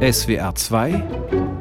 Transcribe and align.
SWR 0.00 0.54
2 0.54 1.02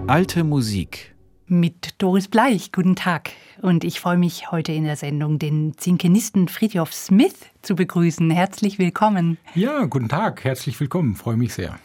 Alte 0.08 0.44
Musik 0.44 1.16
mit 1.48 1.96
Doris 2.00 2.28
Bleich. 2.28 2.74
Guten 2.74 2.98
Tag. 2.98 3.32
Und 3.62 3.86
ich 3.86 4.02
freue 4.02 4.18
mich 4.18 4.52
heute 4.52 4.74
in 4.74 4.84
der 4.84 4.98
Sendung, 4.98 5.40
den 5.40 5.78
Zinkenisten 5.78 6.50
Friedhof 6.50 6.94
Smith 6.94 7.36
zu 7.62 7.76
begrüßen. 7.76 8.30
Herzlich 8.30 8.78
willkommen. 8.78 9.38
Ja, 9.54 9.86
guten 9.86 10.10
Tag. 10.10 10.44
Herzlich 10.44 10.78
willkommen. 10.82 11.16
Freue 11.16 11.38
mich 11.38 11.54
sehr. 11.54 11.80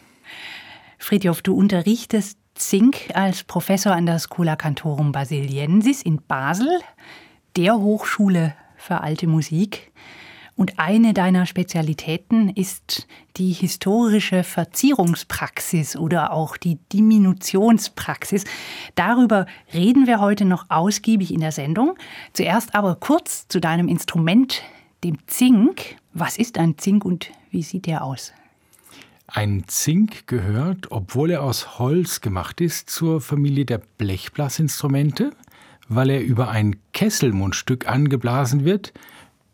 Friedhof, 0.97 1.41
du 1.41 1.55
unterrichtest 1.55 2.37
Zink 2.55 2.97
als 3.13 3.45
Professor 3.45 3.93
an 3.93 4.05
der 4.05 4.19
Schola 4.19 4.57
Cantorum 4.57 5.13
Basiliensis 5.13 6.01
in 6.01 6.21
Basel, 6.21 6.81
der 7.55 7.77
Hochschule 7.77 8.55
für 8.75 8.99
alte 8.99 9.25
Musik. 9.25 9.93
Und 10.61 10.77
eine 10.77 11.15
deiner 11.15 11.47
Spezialitäten 11.47 12.49
ist 12.49 13.07
die 13.37 13.51
historische 13.51 14.43
Verzierungspraxis 14.43 15.95
oder 15.95 16.33
auch 16.33 16.55
die 16.55 16.77
Diminutionspraxis. 16.93 18.43
Darüber 18.93 19.47
reden 19.73 20.05
wir 20.05 20.19
heute 20.19 20.45
noch 20.45 20.67
ausgiebig 20.69 21.33
in 21.33 21.39
der 21.39 21.51
Sendung. 21.51 21.95
Zuerst 22.33 22.75
aber 22.75 22.93
kurz 22.93 23.47
zu 23.47 23.59
deinem 23.59 23.87
Instrument, 23.87 24.61
dem 25.03 25.17
Zink. 25.25 25.95
Was 26.13 26.37
ist 26.37 26.59
ein 26.59 26.77
Zink 26.77 27.05
und 27.05 27.31
wie 27.49 27.63
sieht 27.63 27.87
der 27.87 28.03
aus? 28.03 28.31
Ein 29.25 29.63
Zink 29.65 30.27
gehört, 30.27 30.91
obwohl 30.91 31.31
er 31.31 31.41
aus 31.41 31.79
Holz 31.79 32.21
gemacht 32.21 32.61
ist, 32.61 32.87
zur 32.87 33.19
Familie 33.19 33.65
der 33.65 33.81
Blechblasinstrumente, 33.97 35.31
weil 35.87 36.11
er 36.11 36.21
über 36.21 36.49
ein 36.49 36.75
Kesselmundstück 36.93 37.87
angeblasen 37.87 38.63
wird, 38.63 38.93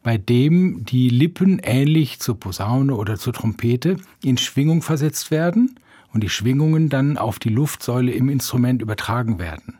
bei 0.07 0.17
dem 0.17 0.85
die 0.85 1.09
Lippen 1.09 1.59
ähnlich 1.61 2.21
zur 2.21 2.39
Posaune 2.39 2.95
oder 2.95 3.17
zur 3.17 3.33
Trompete 3.33 3.97
in 4.23 4.37
Schwingung 4.37 4.81
versetzt 4.81 5.31
werden 5.31 5.77
und 6.13 6.23
die 6.23 6.29
Schwingungen 6.29 6.87
dann 6.87 7.17
auf 7.17 7.39
die 7.39 7.49
Luftsäule 7.49 8.13
im 8.13 8.29
Instrument 8.29 8.81
übertragen 8.81 9.37
werden. 9.37 9.77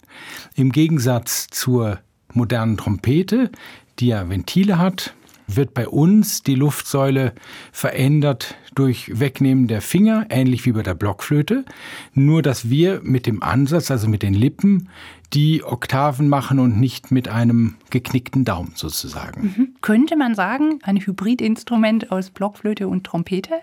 Im 0.54 0.74
Gegensatz 0.74 1.48
zur 1.48 2.00
modernen 2.34 2.76
Trompete, 2.76 3.52
die 4.00 4.08
ja 4.08 4.28
Ventile 4.28 4.78
hat, 4.78 5.14
wird 5.48 5.74
bei 5.74 5.88
uns 5.88 6.44
die 6.44 6.56
Luftsäule 6.56 7.34
verändert 7.72 8.56
durch 8.76 9.20
Wegnehmen 9.20 9.68
der 9.68 9.82
Finger, 9.82 10.26
ähnlich 10.30 10.66
wie 10.66 10.74
bei 10.74 10.84
der 10.84 10.94
Blockflöte. 10.94 11.66
Nur, 12.14 12.42
dass 12.42 12.70
wir 12.70 13.02
mit 13.04 13.26
dem 13.26 13.42
Ansatz, 13.42 13.90
also 13.90 14.08
mit 14.08 14.24
den 14.24 14.34
Lippen, 14.34 14.90
die 15.34 15.64
Oktaven 15.64 16.30
machen 16.30 16.60
und 16.60 16.80
nicht 16.80 17.12
mit 17.12 17.28
einem 17.28 17.76
geknickten 17.90 18.46
Daumen 18.46 18.74
sozusagen. 18.76 19.42
Mhm. 19.42 19.76
Könnte 19.82 20.16
man 20.16 20.36
sagen, 20.36 20.80
ein 20.84 20.98
Hybridinstrument 20.98 22.12
aus 22.12 22.30
Blockflöte 22.30 22.88
und 22.88 23.04
Trompete? 23.06 23.56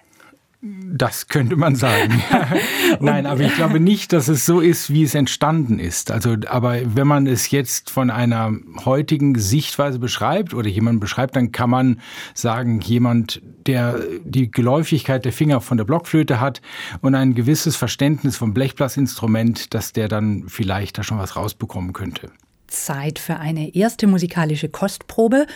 Das 0.67 1.29
könnte 1.29 1.57
man 1.57 1.77
sagen. 1.77 2.23
Nein, 3.01 3.27
aber 3.27 3.43
ich 3.43 3.55
glaube 3.55 3.81
nicht, 3.81 4.15
dass 4.15 4.29
es 4.29 4.47
so 4.47 4.61
ist, 4.61 4.91
wie 4.91 5.03
es 5.03 5.15
entstanden 5.15 5.79
ist. 5.79 6.11
Also, 6.11 6.37
aber 6.47 6.79
wenn 6.85 7.07
man 7.07 7.27
es 7.27 7.51
jetzt 7.51 7.91
von 7.91 8.11
einer 8.11 8.51
heutigen 8.87 9.39
Sichtweise 9.39 9.99
beschreibt 9.99 10.55
oder 10.55 10.69
jemand 10.69 11.01
beschreibt, 11.01 11.37
dann 11.37 11.53
kann 11.53 11.69
man 11.69 12.01
sagen, 12.33 12.81
jemand, 12.81 13.43
der 13.67 14.01
die 14.25 14.51
Geläufigkeit 14.51 15.27
der 15.27 15.35
Finger 15.35 15.61
von 15.61 15.77
der 15.77 15.85
Blockflöte 15.85 16.41
hat 16.41 16.63
und 17.03 17.15
ein 17.15 17.35
gewisses 17.35 17.77
Verständnis 17.77 18.39
vom 18.39 18.55
Blechblasinstrument, 18.55 19.75
dass 19.75 19.93
der 19.93 20.09
dann 20.09 20.45
vielleicht 20.49 20.97
da 20.97 21.03
schon 21.03 21.19
was 21.19 21.37
rausbekommen 21.37 21.93
könnte. 21.93 22.31
Zeit 22.69 23.19
für 23.19 23.37
eine 23.37 23.75
erste 23.75 24.07
musikalische 24.07 24.71
Kostprobe. 24.71 25.47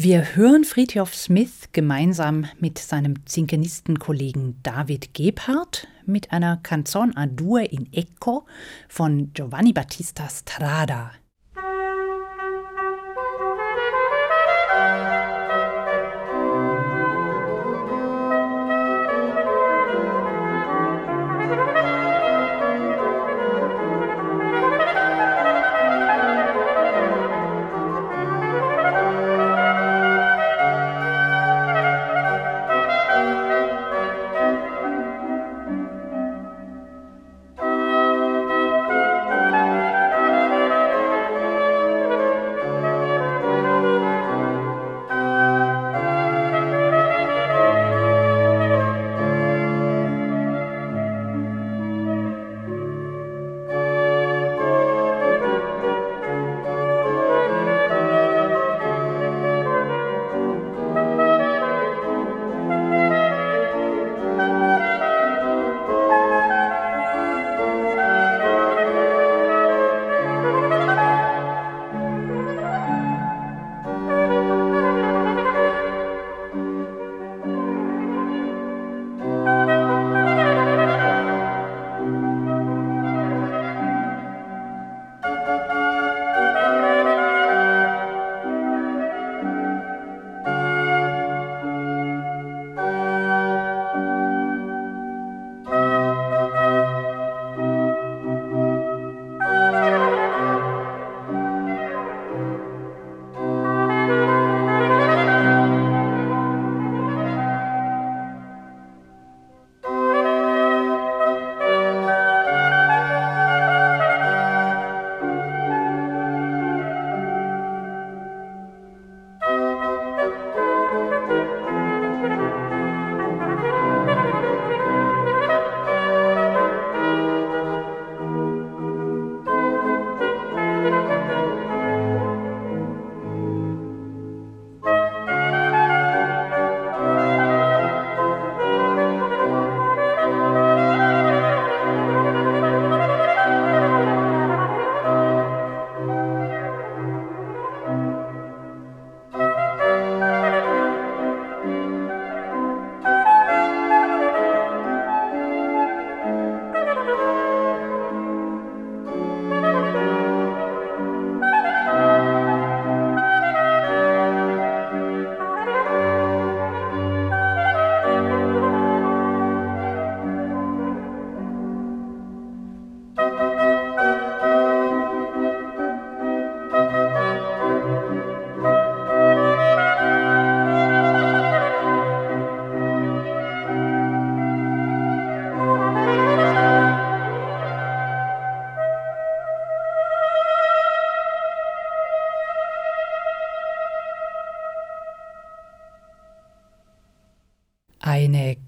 Wir 0.00 0.36
hören 0.36 0.62
Friedhof 0.62 1.12
Smith 1.12 1.70
gemeinsam 1.72 2.46
mit 2.60 2.78
seinem 2.78 3.26
Zinkenistenkollegen 3.26 4.62
David 4.62 5.12
Gebhardt 5.12 5.88
mit 6.06 6.30
einer 6.30 6.58
Canzon 6.58 7.16
a 7.16 7.26
due 7.26 7.64
in 7.64 7.92
Ecco 7.92 8.46
von 8.88 9.32
Giovanni 9.32 9.72
Battista 9.72 10.28
Strada. 10.28 11.10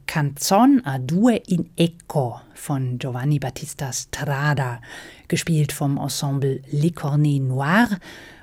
Canzon 0.06 0.82
a 0.84 0.98
due 0.98 1.36
in 1.36 1.70
Eco 1.74 2.42
von 2.52 2.98
Giovanni 2.98 3.38
Battista 3.38 3.90
Strada, 3.90 4.82
gespielt 5.28 5.72
vom 5.72 5.96
Ensemble 5.96 6.60
Les 6.70 6.94
Cornets 6.94 7.40
Noirs. 7.40 7.96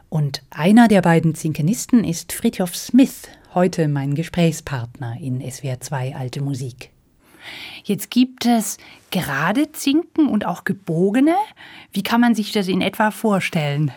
Und 0.09 0.41
einer 0.49 0.87
der 0.87 1.03
beiden 1.03 1.35
Zinkenisten 1.35 2.03
ist 2.03 2.33
Fritjof 2.33 2.75
Smith, 2.75 3.27
heute 3.53 3.87
mein 3.87 4.15
Gesprächspartner 4.15 5.17
in 5.21 5.39
SWR 5.39 5.79
2 5.79 6.15
Alte 6.15 6.41
Musik. 6.41 6.89
Jetzt 7.83 8.09
gibt 8.09 8.47
es 8.47 8.77
gerade 9.11 9.71
Zinken 9.73 10.27
und 10.27 10.47
auch 10.47 10.63
gebogene. 10.63 11.35
Wie 11.91 12.01
kann 12.01 12.21
man 12.21 12.33
sich 12.33 12.51
das 12.53 12.67
in 12.67 12.81
etwa 12.81 13.11
vorstellen? 13.11 13.91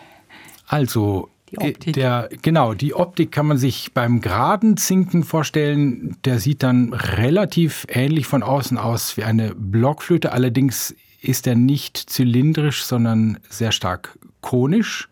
Also 0.67 1.29
die 1.51 1.57
Optik. 1.57 1.93
Der, 1.93 2.29
genau, 2.41 2.73
die 2.73 2.93
Optik 2.93 3.31
kann 3.31 3.45
man 3.45 3.57
sich 3.57 3.93
beim 3.93 4.21
geraden 4.21 4.77
Zinken 4.77 5.23
vorstellen. 5.23 6.17
Der 6.23 6.39
sieht 6.39 6.63
dann 6.63 6.93
relativ 6.93 7.85
ähnlich 7.89 8.25
von 8.25 8.41
außen 8.41 8.77
aus 8.77 9.17
wie 9.17 9.23
eine 9.23 9.53
Blockflöte. 9.55 10.31
Allerdings 10.31 10.95
ist 11.21 11.47
er 11.47 11.55
nicht 11.55 11.97
zylindrisch, 11.97 12.83
sondern 12.83 13.37
sehr 13.49 13.71
stark 13.71 14.17
konisch. 14.41 15.09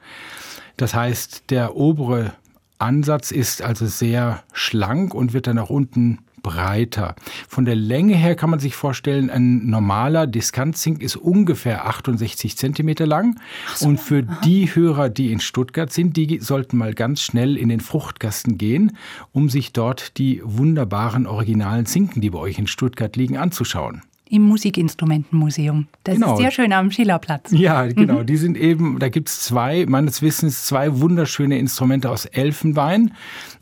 Das 0.78 0.94
heißt, 0.94 1.50
der 1.50 1.76
obere 1.76 2.34
Ansatz 2.80 3.32
ist 3.32 3.62
also 3.62 3.86
sehr 3.86 4.44
schlank 4.54 5.14
und 5.14 5.34
wird 5.34 5.48
dann 5.48 5.58
nach 5.58 5.70
unten 5.70 6.20
breiter. 6.42 7.16
Von 7.48 7.66
der 7.66 7.76
Länge 7.76 8.16
her 8.16 8.36
kann 8.36 8.50
man 8.50 8.60
sich 8.60 8.76
vorstellen, 8.76 9.30
ein 9.30 9.68
normaler 9.68 10.28
Diskantzink 10.28 11.02
ist 11.02 11.16
ungefähr 11.16 11.88
68 11.88 12.58
Zentimeter 12.58 13.06
lang. 13.06 13.40
So, 13.76 13.88
und 13.88 14.00
für 14.00 14.26
aha. 14.28 14.42
die 14.44 14.74
Hörer, 14.74 15.10
die 15.10 15.32
in 15.32 15.40
Stuttgart 15.40 15.92
sind, 15.92 16.18
die 16.18 16.40
sollten 16.40 16.78
mal 16.78 16.94
ganz 16.94 17.22
schnell 17.22 17.58
in 17.58 17.70
den 17.70 17.80
Fruchtkasten 17.80 18.58
gehen, 18.58 18.98
um 19.32 19.50
sich 19.50 19.74
dort 19.74 20.18
die 20.18 20.42
wunderbaren 20.44 21.28
originalen 21.28 21.86
Zinken, 21.86 22.22
die 22.22 22.30
bei 22.30 22.40
euch 22.40 22.60
in 22.60 22.68
Stuttgart 22.68 23.16
liegen, 23.16 23.38
anzuschauen 23.38 24.02
im 24.30 24.44
Musikinstrumentenmuseum. 24.44 25.88
Das 26.04 26.16
genau. 26.16 26.34
ist 26.34 26.40
sehr 26.40 26.52
schön 26.52 26.72
am 26.72 26.92
Schillerplatz. 26.92 27.52
Ja, 27.52 27.88
genau. 27.88 28.20
Mhm. 28.20 28.26
Die 28.28 28.38
sind 28.38 28.58
eben, 28.58 29.00
da 29.00 29.10
gibt 29.10 29.28
es 29.28 29.42
zwei, 29.42 29.86
meines 29.88 30.22
Wissens, 30.22 30.66
zwei 30.66 31.00
wunderschöne 31.00 31.58
Instrumente 31.58 32.12
aus 32.12 32.26
Elfenbein 32.26 33.14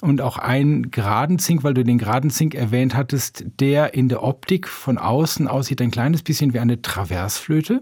und 0.02 0.20
auch 0.20 0.38
einen 0.38 0.92
geraden 0.92 1.40
Zink, 1.40 1.64
weil 1.64 1.74
du 1.74 1.84
den 1.84 1.98
geraden 1.98 2.30
Zink 2.30 2.54
erwähnt 2.54 2.96
hattest, 2.96 3.46
der 3.60 3.94
in 3.94 4.10
der 4.10 4.24
Optik 4.24 4.68
von 4.68 4.98
außen 4.98 5.48
aussieht 5.48 5.82
ein 5.82 5.92
kleines 5.92 6.22
bisschen 6.22 6.54
wie 6.54 6.60
eine 6.60 6.82
Traversflöte. 6.82 7.82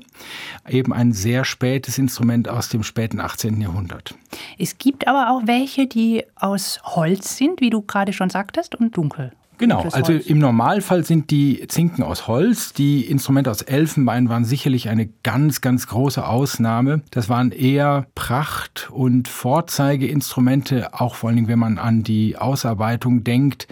Eben 0.70 0.94
ein 0.94 1.12
sehr 1.12 1.44
spätes 1.44 1.98
Instrument 1.98 2.48
aus 2.48 2.70
dem 2.70 2.84
späten 2.84 3.20
18. 3.20 3.60
Jahrhundert. 3.62 4.14
Es 4.60 4.78
gibt 4.78 5.08
aber 5.08 5.31
auch 5.31 5.48
welche, 5.48 5.88
die 5.88 6.24
aus 6.36 6.80
Holz 6.84 7.36
sind, 7.36 7.62
wie 7.62 7.72
du 7.72 7.81
gerade 7.81 8.14
schon 8.14 8.30
sagtest, 8.30 8.76
und 8.76 8.96
dunkel. 8.96 9.31
Genau, 9.57 9.88
also 9.92 10.13
im 10.13 10.40
Normalfall 10.40 11.06
sind 11.06 11.31
die 11.31 11.66
Zinken 11.68 12.04
aus 12.04 12.28
Holz. 12.28 12.74
Die 12.74 13.06
Instrumente 13.06 13.50
aus 13.50 13.62
Elfenbein 13.62 14.30
waren 14.30 14.46
sicherlich 14.46 14.90
eine 14.90 15.07
ganz, 15.24 15.62
ganz 15.62 15.88
große 15.88 16.25
Ausnahme. 16.28 17.02
Das 17.12 17.30
waren 17.30 17.52
eher 17.52 18.07
Pracht- 18.16 18.90
und 18.92 19.28
Vorzeigeinstrumente, 19.28 20.94
auch 20.94 21.16
vor 21.16 21.30
allen 21.30 21.38
Dingen, 21.38 21.48
wenn 21.48 21.60
man 21.60 21.78
an 21.78 22.04
die 22.04 22.38
Ausarbeitung 22.38 23.24
denkt, 23.24 23.68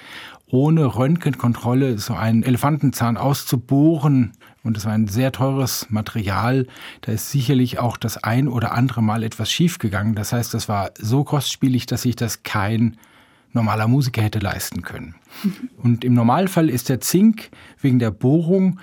ohne 0.48 0.96
Röntgenkontrolle 0.96 1.98
so 1.98 2.14
einen 2.14 2.44
Elefantenzahn 2.44 3.18
auszubohren. 3.18 4.34
Und 4.64 4.78
das 4.78 4.86
war 4.86 4.94
ein 4.94 5.08
sehr 5.08 5.32
teures 5.32 5.88
Material. 5.90 6.68
Da 7.02 7.12
ist 7.12 7.32
sicherlich 7.32 7.80
auch 7.80 7.98
das 7.98 8.24
ein 8.24 8.48
oder 8.48 8.72
andere 8.72 9.02
Mal 9.02 9.24
etwas 9.24 9.52
schiefgegangen. 9.52 10.16
Das 10.16 10.32
heißt, 10.32 10.54
das 10.54 10.70
war 10.70 10.92
so 10.98 11.24
kostspielig, 11.24 11.88
dass 11.88 12.04
sich 12.04 12.16
das 12.16 12.44
kein 12.44 12.98
normaler 13.54 13.88
Musiker 13.88 14.22
hätte 14.22 14.40
leisten 14.40 14.82
können. 14.82 15.16
Und 15.78 16.04
im 16.04 16.14
Normalfall 16.14 16.70
ist 16.70 16.90
der 16.90 17.00
Zink 17.00 17.50
wegen 17.82 18.00
der 18.00 18.12
Bohrung 18.12 18.80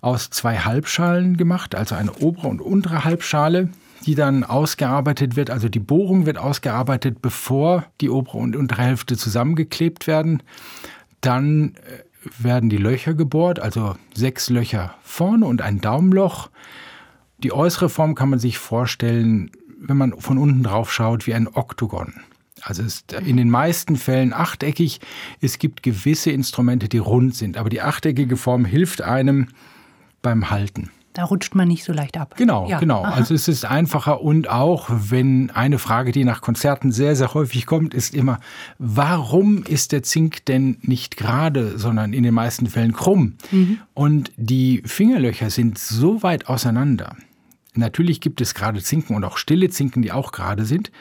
aus 0.00 0.30
zwei 0.30 0.58
Halbschalen 0.58 1.36
gemacht, 1.36 1.74
also 1.74 1.94
eine 1.94 2.12
obere 2.14 2.48
und 2.48 2.60
untere 2.60 3.04
Halbschale, 3.04 3.68
die 4.06 4.14
dann 4.14 4.44
ausgearbeitet 4.44 5.36
wird. 5.36 5.50
Also 5.50 5.68
die 5.68 5.80
Bohrung 5.80 6.26
wird 6.26 6.38
ausgearbeitet, 6.38 7.20
bevor 7.20 7.84
die 8.00 8.08
obere 8.08 8.38
und 8.38 8.56
untere 8.56 8.82
Hälfte 8.82 9.16
zusammengeklebt 9.16 10.06
werden. 10.06 10.42
Dann 11.20 11.74
äh, 11.74 12.42
werden 12.42 12.70
die 12.70 12.78
Löcher 12.78 13.14
gebohrt, 13.14 13.60
also 13.60 13.94
sechs 14.14 14.48
Löcher 14.48 14.94
vorne 15.02 15.46
und 15.46 15.60
ein 15.60 15.80
Daumenloch. 15.80 16.50
Die 17.38 17.52
äußere 17.52 17.88
Form 17.88 18.14
kann 18.14 18.30
man 18.30 18.38
sich 18.38 18.58
vorstellen, 18.58 19.50
wenn 19.80 19.96
man 19.96 20.18
von 20.18 20.38
unten 20.38 20.62
drauf 20.62 20.92
schaut, 20.92 21.26
wie 21.26 21.34
ein 21.34 21.48
Oktogon. 21.48 22.14
Also 22.62 22.82
ist 22.82 23.12
in 23.12 23.36
den 23.36 23.50
meisten 23.50 23.96
Fällen 23.96 24.32
achteckig. 24.32 25.00
Es 25.40 25.58
gibt 25.58 25.82
gewisse 25.82 26.30
Instrumente, 26.30 26.88
die 26.88 26.98
rund 26.98 27.34
sind, 27.34 27.56
aber 27.56 27.70
die 27.70 27.82
achteckige 27.82 28.36
Form 28.36 28.64
hilft 28.64 29.02
einem 29.02 29.48
beim 30.22 30.50
Halten. 30.50 30.90
Da 31.12 31.24
rutscht 31.24 31.56
man 31.56 31.66
nicht 31.66 31.82
so 31.82 31.92
leicht 31.92 32.16
ab. 32.16 32.34
Genau, 32.36 32.68
ja. 32.68 32.78
genau. 32.78 33.02
Aha. 33.02 33.14
Also 33.14 33.34
es 33.34 33.48
ist 33.48 33.64
einfacher 33.64 34.20
und 34.20 34.48
auch, 34.48 34.88
wenn 34.88 35.50
eine 35.50 35.78
Frage, 35.78 36.12
die 36.12 36.24
nach 36.24 36.40
Konzerten 36.40 36.92
sehr, 36.92 37.16
sehr 37.16 37.34
häufig 37.34 37.66
kommt, 37.66 37.94
ist 37.94 38.14
immer, 38.14 38.38
warum 38.78 39.64
ist 39.64 39.90
der 39.90 40.04
Zink 40.04 40.44
denn 40.46 40.78
nicht 40.82 41.16
gerade, 41.16 41.78
sondern 41.78 42.12
in 42.12 42.22
den 42.22 42.34
meisten 42.34 42.68
Fällen 42.68 42.92
krumm? 42.92 43.34
Mhm. 43.50 43.78
Und 43.92 44.30
die 44.36 44.82
Fingerlöcher 44.86 45.50
sind 45.50 45.78
so 45.78 46.22
weit 46.22 46.46
auseinander. 46.46 47.16
Natürlich 47.74 48.20
gibt 48.20 48.40
es 48.40 48.54
gerade 48.54 48.80
Zinken 48.80 49.16
und 49.16 49.24
auch 49.24 49.36
stille 49.36 49.68
Zinken, 49.68 50.02
die 50.02 50.12
auch 50.12 50.30
gerade 50.30 50.64
sind. 50.64 50.92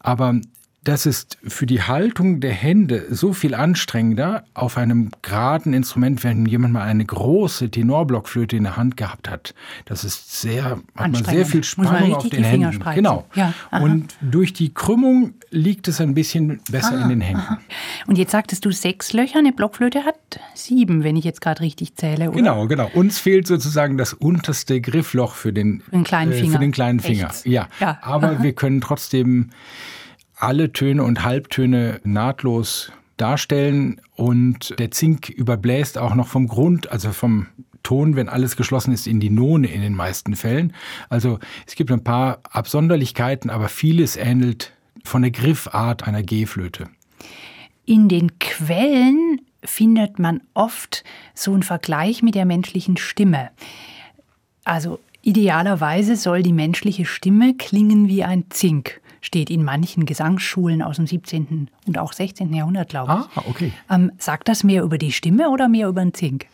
Aber 0.00 0.40
das 0.86 1.04
ist 1.04 1.36
für 1.42 1.66
die 1.66 1.82
Haltung 1.82 2.38
der 2.38 2.52
Hände 2.52 3.06
so 3.10 3.32
viel 3.32 3.56
anstrengender 3.56 4.44
auf 4.54 4.78
einem 4.78 5.10
geraden 5.20 5.74
Instrument, 5.74 6.22
wenn 6.22 6.46
jemand 6.46 6.74
mal 6.74 6.82
eine 6.82 7.04
große 7.04 7.70
Tenorblockflöte 7.70 8.56
in 8.56 8.62
der 8.62 8.76
Hand 8.76 8.96
gehabt 8.96 9.28
hat. 9.28 9.52
Das 9.86 10.04
ist 10.04 10.40
sehr, 10.40 10.78
hat 10.94 11.10
man 11.10 11.24
sehr 11.24 11.44
viel 11.44 11.64
Spannung 11.64 12.14
auf 12.14 12.28
den 12.28 12.44
Händen. 12.44 12.84
Genau. 12.94 13.26
Ja, 13.34 13.52
und 13.72 14.14
durch 14.20 14.52
die 14.52 14.72
Krümmung 14.72 15.34
liegt 15.50 15.88
es 15.88 16.00
ein 16.00 16.14
bisschen 16.14 16.60
besser 16.70 16.94
aha, 16.94 17.02
in 17.02 17.08
den 17.08 17.20
Händen. 17.20 17.42
Aha. 17.42 17.58
Und 18.06 18.16
jetzt 18.16 18.30
sagtest 18.30 18.64
du 18.64 18.70
sechs 18.70 19.12
Löcher, 19.12 19.40
eine 19.40 19.52
Blockflöte 19.52 20.04
hat 20.04 20.38
sieben, 20.54 21.02
wenn 21.02 21.16
ich 21.16 21.24
jetzt 21.24 21.40
gerade 21.40 21.62
richtig 21.62 21.96
zähle, 21.96 22.28
oder? 22.28 22.36
Genau, 22.36 22.68
genau. 22.68 22.88
Uns 22.94 23.18
fehlt 23.18 23.48
sozusagen 23.48 23.98
das 23.98 24.12
unterste 24.12 24.80
Griffloch 24.80 25.34
für 25.34 25.52
den, 25.52 25.82
den 25.90 26.04
kleinen 26.04 26.32
Finger. 26.32 26.48
Äh, 26.48 26.52
für 26.52 26.58
den 26.60 26.72
kleinen 26.72 27.00
Finger. 27.00 27.32
Ja. 27.42 27.66
ja. 27.80 27.98
Aber 28.02 28.30
aha. 28.30 28.42
wir 28.44 28.52
können 28.52 28.80
trotzdem 28.80 29.50
alle 30.36 30.72
Töne 30.72 31.02
und 31.02 31.24
Halbtöne 31.24 32.00
nahtlos 32.04 32.92
darstellen 33.16 34.00
und 34.14 34.78
der 34.78 34.90
Zink 34.90 35.30
überbläst 35.30 35.96
auch 35.96 36.14
noch 36.14 36.28
vom 36.28 36.46
Grund, 36.46 36.90
also 36.92 37.12
vom 37.12 37.46
Ton, 37.82 38.16
wenn 38.16 38.28
alles 38.28 38.56
geschlossen 38.56 38.92
ist, 38.92 39.06
in 39.06 39.20
die 39.20 39.30
None 39.30 39.66
in 39.66 39.80
den 39.80 39.94
meisten 39.94 40.36
Fällen. 40.36 40.74
Also 41.08 41.38
es 41.66 41.74
gibt 41.76 41.90
ein 41.90 42.04
paar 42.04 42.40
Absonderlichkeiten, 42.50 43.48
aber 43.48 43.68
vieles 43.68 44.16
ähnelt 44.16 44.72
von 45.04 45.22
der 45.22 45.30
Griffart 45.30 46.06
einer 46.06 46.22
G-Flöte. 46.22 46.88
In 47.86 48.08
den 48.08 48.38
Quellen 48.38 49.40
findet 49.62 50.18
man 50.18 50.42
oft 50.52 51.04
so 51.34 51.52
einen 51.52 51.62
Vergleich 51.62 52.22
mit 52.22 52.34
der 52.34 52.44
menschlichen 52.44 52.96
Stimme. 52.96 53.50
Also 54.64 54.98
idealerweise 55.22 56.16
soll 56.16 56.42
die 56.42 56.52
menschliche 56.52 57.04
Stimme 57.06 57.54
klingen 57.54 58.08
wie 58.08 58.24
ein 58.24 58.46
Zink 58.50 59.00
steht 59.26 59.50
in 59.50 59.64
manchen 59.64 60.06
Gesangsschulen 60.06 60.82
aus 60.82 60.96
dem 60.96 61.06
17. 61.08 61.68
und 61.86 61.98
auch 61.98 62.12
16. 62.12 62.54
Jahrhundert, 62.54 62.88
glaube 62.88 63.12
ich. 63.12 63.36
Ah, 63.36 63.44
okay. 63.48 63.72
Ähm, 63.90 64.12
sagt 64.18 64.48
das 64.48 64.62
mehr 64.62 64.84
über 64.84 64.98
die 64.98 65.10
Stimme 65.10 65.50
oder 65.50 65.68
mehr 65.68 65.88
über 65.88 66.00
den 66.00 66.14
Zink? 66.14 66.46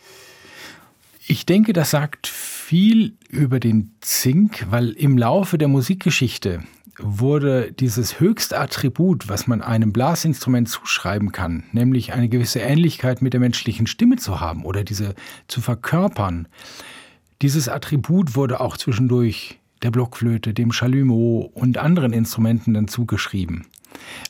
Ich 1.27 1.45
denke, 1.45 1.71
das 1.71 1.91
sagt 1.91 2.25
viel 2.27 3.15
über 3.29 3.59
den 3.59 3.93
Zink, 4.01 4.65
weil 4.71 4.89
im 4.89 5.19
Laufe 5.19 5.59
der 5.59 5.67
Musikgeschichte 5.67 6.63
wurde 6.97 7.71
dieses 7.71 8.19
höchste 8.19 8.59
Attribut, 8.59 9.29
was 9.29 9.45
man 9.45 9.61
einem 9.61 9.93
Blasinstrument 9.93 10.67
zuschreiben 10.67 11.31
kann, 11.31 11.63
nämlich 11.71 12.13
eine 12.13 12.27
gewisse 12.27 12.59
Ähnlichkeit 12.59 13.21
mit 13.21 13.33
der 13.33 13.39
menschlichen 13.39 13.85
Stimme 13.85 14.15
zu 14.15 14.39
haben 14.39 14.65
oder 14.65 14.83
diese 14.83 15.13
zu 15.47 15.61
verkörpern, 15.61 16.47
dieses 17.41 17.69
Attribut 17.69 18.35
wurde 18.35 18.59
auch 18.59 18.77
zwischendurch 18.77 19.59
der 19.83 19.91
Blockflöte, 19.91 20.53
dem 20.53 20.71
Chalumeau 20.71 21.51
und 21.53 21.77
anderen 21.77 22.13
Instrumenten 22.13 22.73
dann 22.73 22.87
zugeschrieben. 22.87 23.67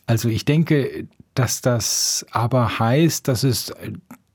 Also 0.08 0.30
ich 0.30 0.46
denke, 0.46 1.08
dass 1.36 1.62
das 1.62 2.26
aber 2.32 2.80
heißt, 2.80 3.28
dass 3.28 3.44
es 3.44 3.74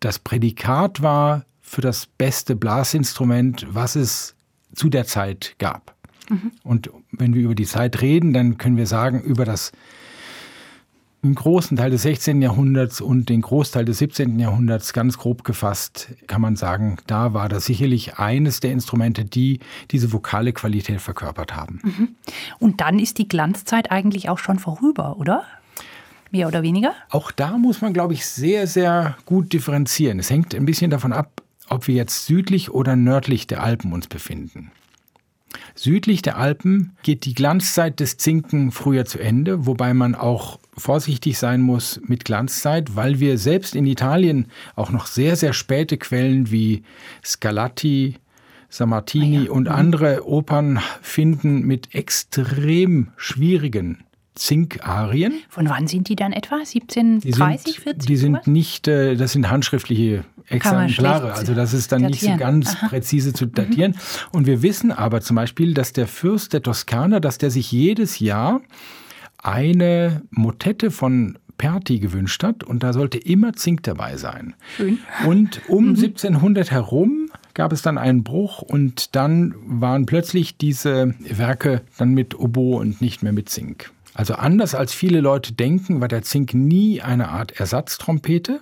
das 0.00 0.18
Prädikat 0.18 1.02
war 1.02 1.44
für 1.60 1.80
das 1.80 2.06
beste 2.06 2.56
Blasinstrument, 2.56 3.66
was 3.70 3.96
es 3.96 4.34
zu 4.74 4.88
der 4.88 5.04
Zeit 5.04 5.56
gab. 5.58 5.94
Mhm. 6.30 6.52
Und 6.62 6.90
wenn 7.12 7.34
wir 7.34 7.42
über 7.42 7.54
die 7.54 7.66
Zeit 7.66 8.00
reden, 8.00 8.32
dann 8.32 8.58
können 8.58 8.76
wir 8.76 8.86
sagen, 8.86 9.20
über 9.20 9.44
das 9.44 9.72
einen 11.22 11.34
großen 11.34 11.76
Teil 11.76 11.90
des 11.90 12.02
16. 12.02 12.40
Jahrhunderts 12.42 13.00
und 13.00 13.28
den 13.28 13.40
Großteil 13.40 13.84
des 13.84 13.98
17. 13.98 14.38
Jahrhunderts 14.38 14.92
ganz 14.92 15.18
grob 15.18 15.42
gefasst 15.42 16.14
kann 16.28 16.40
man 16.40 16.54
sagen, 16.54 16.98
da 17.06 17.34
war 17.34 17.48
das 17.48 17.66
sicherlich 17.66 18.18
eines 18.18 18.60
der 18.60 18.72
Instrumente, 18.72 19.24
die 19.24 19.58
diese 19.90 20.12
vokale 20.12 20.52
Qualität 20.52 21.00
verkörpert 21.00 21.56
haben. 21.56 21.80
Mhm. 21.82 22.08
Und 22.60 22.80
dann 22.80 22.98
ist 22.98 23.18
die 23.18 23.28
Glanzzeit 23.28 23.90
eigentlich 23.90 24.28
auch 24.28 24.38
schon 24.38 24.58
vorüber, 24.58 25.18
oder? 25.18 25.44
mehr 26.30 26.48
oder 26.48 26.62
weniger? 26.62 26.94
Auch 27.10 27.30
da 27.30 27.56
muss 27.56 27.80
man, 27.80 27.92
glaube 27.92 28.14
ich, 28.14 28.26
sehr, 28.26 28.66
sehr 28.66 29.16
gut 29.24 29.52
differenzieren. 29.52 30.18
Es 30.18 30.30
hängt 30.30 30.54
ein 30.54 30.66
bisschen 30.66 30.90
davon 30.90 31.12
ab, 31.12 31.42
ob 31.68 31.86
wir 31.86 31.94
jetzt 31.94 32.26
südlich 32.26 32.70
oder 32.70 32.96
nördlich 32.96 33.46
der 33.46 33.62
Alpen 33.62 33.92
uns 33.92 34.06
befinden. 34.06 34.70
Südlich 35.74 36.22
der 36.22 36.36
Alpen 36.36 36.96
geht 37.02 37.24
die 37.24 37.34
Glanzzeit 37.34 38.00
des 38.00 38.18
Zinken 38.18 38.72
früher 38.72 39.04
zu 39.06 39.18
Ende, 39.18 39.66
wobei 39.66 39.94
man 39.94 40.14
auch 40.14 40.58
vorsichtig 40.78 41.38
sein 41.38 41.60
muss 41.60 42.00
mit 42.04 42.24
Glanzzeit, 42.24 42.96
weil 42.96 43.20
wir 43.20 43.38
selbst 43.38 43.74
in 43.74 43.86
Italien 43.86 44.46
auch 44.76 44.90
noch 44.90 45.06
sehr, 45.06 45.36
sehr 45.36 45.52
späte 45.52 45.98
Quellen 45.98 46.50
wie 46.50 46.82
Scarlatti, 47.24 48.16
Sammartini 48.70 49.38
ah 49.38 49.42
ja. 49.44 49.50
und 49.50 49.64
mhm. 49.64 49.74
andere 49.74 50.28
Opern 50.28 50.80
finden 51.00 51.62
mit 51.62 51.94
extrem 51.94 53.08
schwierigen 53.16 54.04
Zinkarien. 54.34 55.40
Von 55.48 55.68
wann 55.68 55.86
sind 55.88 56.08
die 56.08 56.16
dann 56.16 56.32
etwa? 56.32 56.56
1730, 56.56 57.80
40? 57.80 58.06
Die 58.06 58.16
sind 58.16 58.46
nicht, 58.46 58.86
äh, 58.86 59.16
das 59.16 59.32
sind 59.32 59.50
handschriftliche 59.50 60.24
Exemplare. 60.46 61.34
Also 61.34 61.54
das 61.54 61.74
ist 61.74 61.92
dann 61.92 62.02
datieren. 62.02 62.10
nicht 62.10 62.38
so 62.38 62.44
ganz 62.44 62.76
Aha. 62.76 62.88
präzise 62.88 63.32
zu 63.32 63.46
datieren. 63.46 63.92
Mhm. 63.92 64.38
Und 64.38 64.46
wir 64.46 64.62
wissen 64.62 64.92
aber 64.92 65.20
zum 65.20 65.36
Beispiel, 65.36 65.74
dass 65.74 65.92
der 65.92 66.06
Fürst 66.06 66.52
der 66.52 66.62
Toskana, 66.62 67.20
dass 67.20 67.38
der 67.38 67.50
sich 67.50 67.72
jedes 67.72 68.20
Jahr 68.20 68.60
eine 69.42 70.22
Motette 70.30 70.90
von 70.90 71.38
Perti 71.58 71.98
gewünscht 71.98 72.42
hat 72.44 72.62
und 72.62 72.82
da 72.82 72.92
sollte 72.92 73.18
immer 73.18 73.52
Zink 73.52 73.82
dabei 73.82 74.16
sein. 74.16 74.54
Schön. 74.76 74.98
Und 75.26 75.60
um 75.68 75.84
mhm. 75.84 75.96
1700 75.96 76.70
herum 76.70 77.30
gab 77.54 77.72
es 77.72 77.82
dann 77.82 77.98
einen 77.98 78.22
Bruch 78.22 78.62
und 78.62 79.16
dann 79.16 79.54
waren 79.66 80.06
plötzlich 80.06 80.56
diese 80.56 81.14
Werke 81.18 81.82
dann 81.98 82.14
mit 82.14 82.38
Oboe 82.38 82.78
und 82.78 83.00
nicht 83.00 83.22
mehr 83.24 83.32
mit 83.32 83.48
Zink. 83.48 83.90
Also 84.14 84.34
anders 84.34 84.74
als 84.74 84.94
viele 84.94 85.20
Leute 85.20 85.52
denken, 85.52 86.00
war 86.00 86.08
der 86.08 86.22
Zink 86.22 86.54
nie 86.54 87.02
eine 87.02 87.28
Art 87.28 87.58
Ersatztrompete 87.58 88.60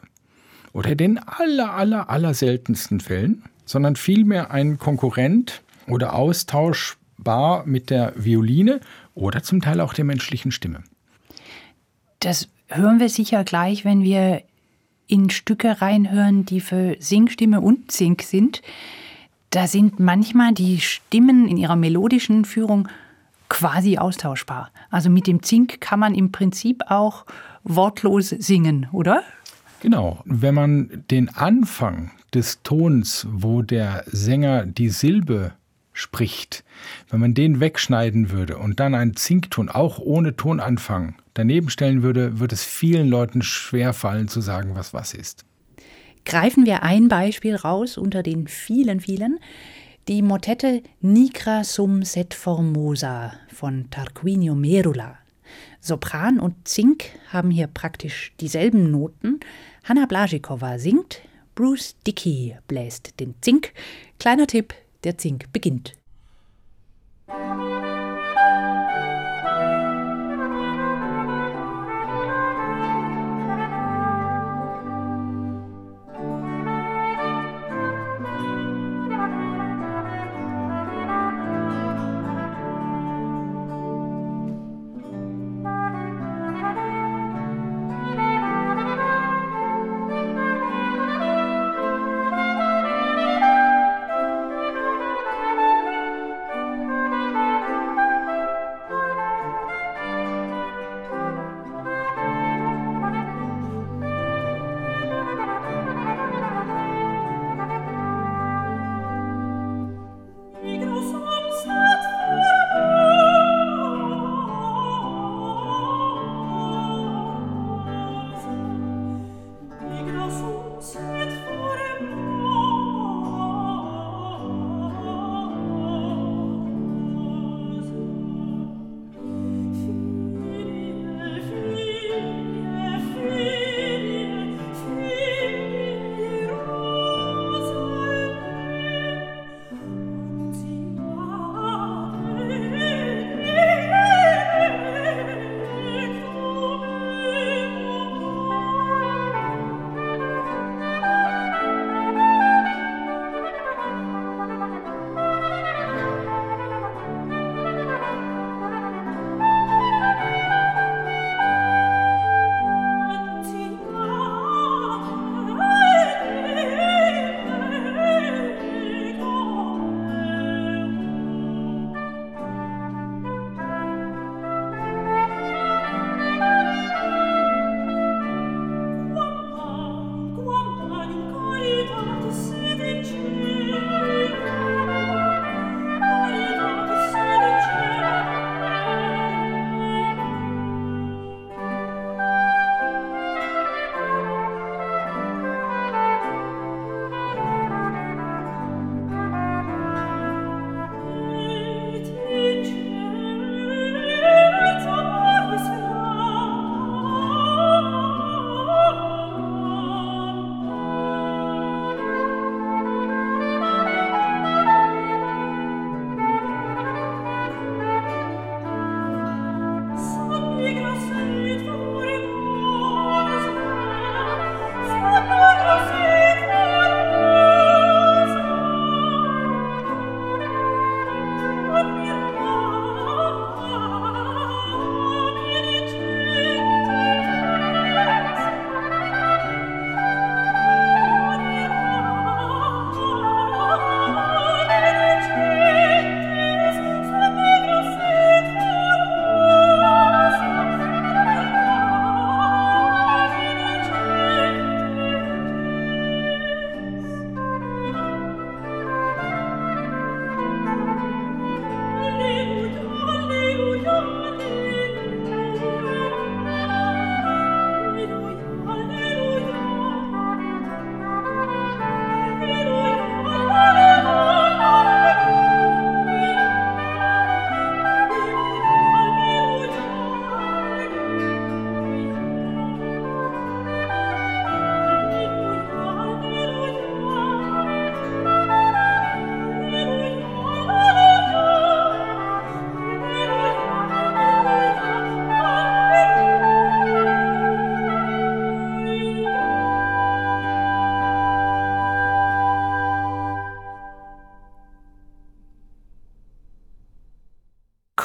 oder 0.72 0.90
in 0.90 0.98
den 0.98 1.18
aller, 1.18 1.74
aller, 1.74 2.10
aller 2.10 2.34
seltensten 2.34 3.00
Fällen, 3.00 3.42
sondern 3.66 3.96
vielmehr 3.96 4.50
ein 4.50 4.78
Konkurrent 4.78 5.62
oder 5.86 6.14
austauschbar 6.14 7.64
mit 7.66 7.90
der 7.90 8.12
Violine 8.16 8.80
oder 9.16 9.42
zum 9.42 9.60
Teil 9.60 9.80
auch 9.80 9.94
der 9.94 10.04
menschlichen 10.04 10.52
Stimme. 10.52 10.84
Das 12.20 12.48
hören 12.68 13.00
wir 13.00 13.08
sicher 13.08 13.42
gleich, 13.42 13.84
wenn 13.84 14.02
wir 14.02 14.42
in 15.08 15.30
Stücke 15.30 15.80
reinhören, 15.80 16.44
die 16.44 16.60
für 16.60 16.96
Singstimme 17.00 17.60
und 17.60 17.90
Zink 17.90 18.22
sind. 18.22 18.62
Da 19.50 19.66
sind 19.66 19.98
manchmal 19.98 20.52
die 20.52 20.80
Stimmen 20.80 21.48
in 21.48 21.56
ihrer 21.56 21.76
melodischen 21.76 22.44
Führung 22.44 22.88
quasi 23.48 23.98
austauschbar. 23.98 24.70
Also 24.90 25.08
mit 25.08 25.26
dem 25.26 25.42
Zink 25.42 25.80
kann 25.80 26.00
man 26.00 26.14
im 26.14 26.32
Prinzip 26.32 26.82
auch 26.88 27.24
wortlos 27.62 28.30
singen, 28.30 28.88
oder? 28.92 29.22
Genau, 29.80 30.20
wenn 30.24 30.54
man 30.54 31.04
den 31.10 31.28
Anfang 31.28 32.10
des 32.34 32.62
Tons, 32.62 33.26
wo 33.30 33.62
der 33.62 34.04
Sänger 34.06 34.66
die 34.66 34.88
Silbe 34.88 35.52
spricht, 35.96 36.64
wenn 37.10 37.20
man 37.20 37.34
den 37.34 37.60
wegschneiden 37.60 38.30
würde 38.30 38.58
und 38.58 38.80
dann 38.80 38.94
einen 38.94 39.16
Zinkton 39.16 39.68
auch 39.68 39.98
ohne 39.98 40.36
Tonanfang 40.36 41.16
daneben 41.34 41.70
stellen 41.70 42.02
würde, 42.02 42.38
wird 42.38 42.52
es 42.52 42.64
vielen 42.64 43.08
Leuten 43.08 43.42
schwer 43.42 43.92
fallen 43.92 44.28
zu 44.28 44.40
sagen, 44.40 44.74
was 44.74 44.92
was 44.94 45.14
ist. 45.14 45.44
Greifen 46.24 46.66
wir 46.66 46.82
ein 46.82 47.08
Beispiel 47.08 47.54
raus 47.54 47.98
unter 47.98 48.22
den 48.22 48.48
vielen, 48.48 49.00
vielen 49.00 49.38
die 50.08 50.22
Motette 50.22 50.84
Nigra 51.00 51.64
sum 51.64 52.04
set 52.04 52.32
formosa 52.32 53.32
von 53.52 53.90
Tarquinio 53.90 54.54
Merula. 54.54 55.18
Sopran 55.80 56.38
und 56.38 56.68
Zink 56.68 57.06
haben 57.30 57.50
hier 57.50 57.66
praktisch 57.66 58.32
dieselben 58.38 58.92
Noten. 58.92 59.40
Hanna 59.82 60.06
Blaschikova 60.06 60.78
singt, 60.78 61.22
Bruce 61.56 61.96
Dickey 62.06 62.56
bläst 62.68 63.18
den 63.18 63.34
Zink. 63.40 63.72
Kleiner 64.20 64.46
Tipp, 64.46 64.74
der 65.06 65.16
Zink 65.16 65.52
beginnt. 65.52 65.94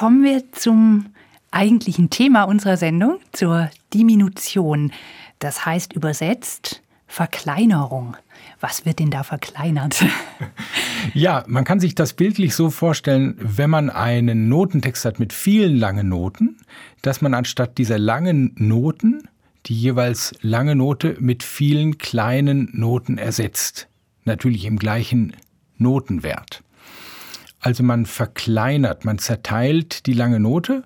Kommen 0.02 0.24
wir 0.24 0.52
zum 0.52 1.14
eigentlichen 1.52 2.10
Thema 2.10 2.46
unserer 2.46 2.76
Sendung, 2.76 3.20
zur 3.34 3.70
Diminution. 3.94 4.92
Das 5.38 5.64
heißt 5.68 5.94
übersetzt 5.94 6.82
Verkleinerung. 7.06 8.18
Was 8.60 8.84
wird 8.84 8.98
denn 8.98 9.12
da 9.12 9.22
verkleinert? 9.22 10.04
Ja, 11.16 11.44
man 11.48 11.64
kann 11.64 11.80
sich 11.80 11.96
das 11.96 12.14
bildlich 12.14 12.54
so 12.54 12.70
vorstellen, 12.70 13.36
wenn 13.40 13.72
man 13.72 13.90
einen 13.90 14.50
Notentext 14.50 15.04
hat 15.04 15.20
mit 15.20 15.34
vielen 15.34 15.76
langen 15.76 16.10
Noten, 16.10 16.58
dass 17.02 17.22
man 17.22 17.34
anstatt 17.34 17.80
dieser 17.80 17.98
langen 17.98 18.54
Noten 18.56 19.28
die 19.66 19.74
jeweils 19.74 20.36
lange 20.42 20.76
Note 20.76 21.18
mit 21.20 21.42
vielen 21.42 21.98
kleinen 21.98 22.70
Noten 22.74 23.18
ersetzt. 23.18 23.88
Natürlich 24.26 24.66
im 24.66 24.78
gleichen 24.78 25.36
Notenwert. 25.78 26.64
Also 27.62 27.84
man 27.84 28.06
verkleinert, 28.06 29.06
man 29.06 29.20
zerteilt 29.20 30.06
die 30.08 30.14
lange 30.14 30.40
Note 30.40 30.84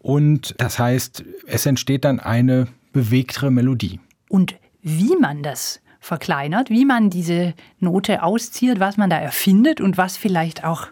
und 0.00 0.54
das 0.58 0.78
heißt, 0.78 1.24
es 1.46 1.66
entsteht 1.66 2.04
dann 2.04 2.20
eine 2.20 2.68
bewegtere 2.92 3.50
Melodie. 3.50 4.00
Und 4.28 4.56
wie 4.82 5.16
man 5.16 5.42
das 5.42 5.80
verkleinert, 6.00 6.70
wie 6.70 6.84
man 6.84 7.10
diese 7.10 7.54
Note 7.80 8.22
auszieht, 8.22 8.80
was 8.80 8.96
man 8.96 9.10
da 9.10 9.18
erfindet 9.18 9.80
und 9.80 9.96
was 9.96 10.16
vielleicht 10.16 10.64
auch 10.64 10.88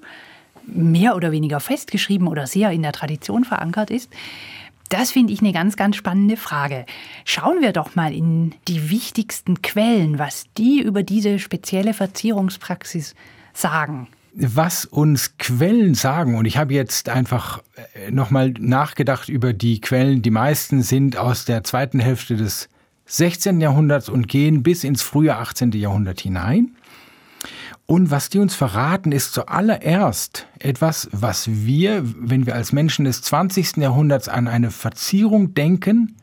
mehr 0.66 1.16
oder 1.16 1.32
weniger 1.32 1.60
festgeschrieben 1.60 2.28
oder 2.28 2.46
sehr 2.46 2.70
in 2.70 2.82
der 2.82 2.92
Tradition 2.92 3.44
verankert 3.44 3.90
ist, 3.90 4.12
das 4.88 5.10
finde 5.10 5.32
ich 5.32 5.40
eine 5.40 5.52
ganz, 5.52 5.76
ganz 5.76 5.96
spannende 5.96 6.36
Frage. 6.36 6.86
Schauen 7.24 7.60
wir 7.60 7.72
doch 7.72 7.96
mal 7.96 8.14
in 8.14 8.54
die 8.68 8.90
wichtigsten 8.90 9.62
Quellen, 9.62 10.18
was 10.18 10.44
die 10.56 10.80
über 10.80 11.02
diese 11.02 11.38
spezielle 11.38 11.92
Verzierungspraxis 11.92 13.14
sagen. 13.52 14.08
Was 14.38 14.84
uns 14.84 15.38
Quellen 15.38 15.94
sagen, 15.94 16.36
und 16.36 16.44
ich 16.44 16.58
habe 16.58 16.74
jetzt 16.74 17.08
einfach 17.08 17.62
äh, 17.94 18.10
nochmal 18.10 18.50
nachgedacht 18.50 19.30
über 19.30 19.54
die 19.54 19.80
Quellen, 19.80 20.20
die 20.20 20.30
meisten 20.30 20.82
sind 20.82 21.16
aus 21.16 21.46
der 21.46 21.64
zweiten 21.64 22.00
Hälfte 22.00 22.36
des 22.36 22.68
16. 23.06 23.62
Jahrhunderts 23.62 24.10
und 24.10 24.28
gehen 24.28 24.62
bis 24.62 24.84
ins 24.84 25.00
frühe 25.00 25.36
18. 25.36 25.72
Jahrhundert 25.72 26.20
hinein. 26.20 26.76
Und 27.86 28.10
was 28.10 28.28
die 28.28 28.38
uns 28.38 28.54
verraten, 28.54 29.10
ist 29.10 29.32
zuallererst 29.32 30.46
etwas, 30.58 31.08
was 31.12 31.48
wir, 31.48 32.02
wenn 32.04 32.44
wir 32.44 32.56
als 32.56 32.72
Menschen 32.72 33.06
des 33.06 33.22
20. 33.22 33.78
Jahrhunderts 33.78 34.28
an 34.28 34.48
eine 34.48 34.70
Verzierung 34.70 35.54
denken, 35.54 36.16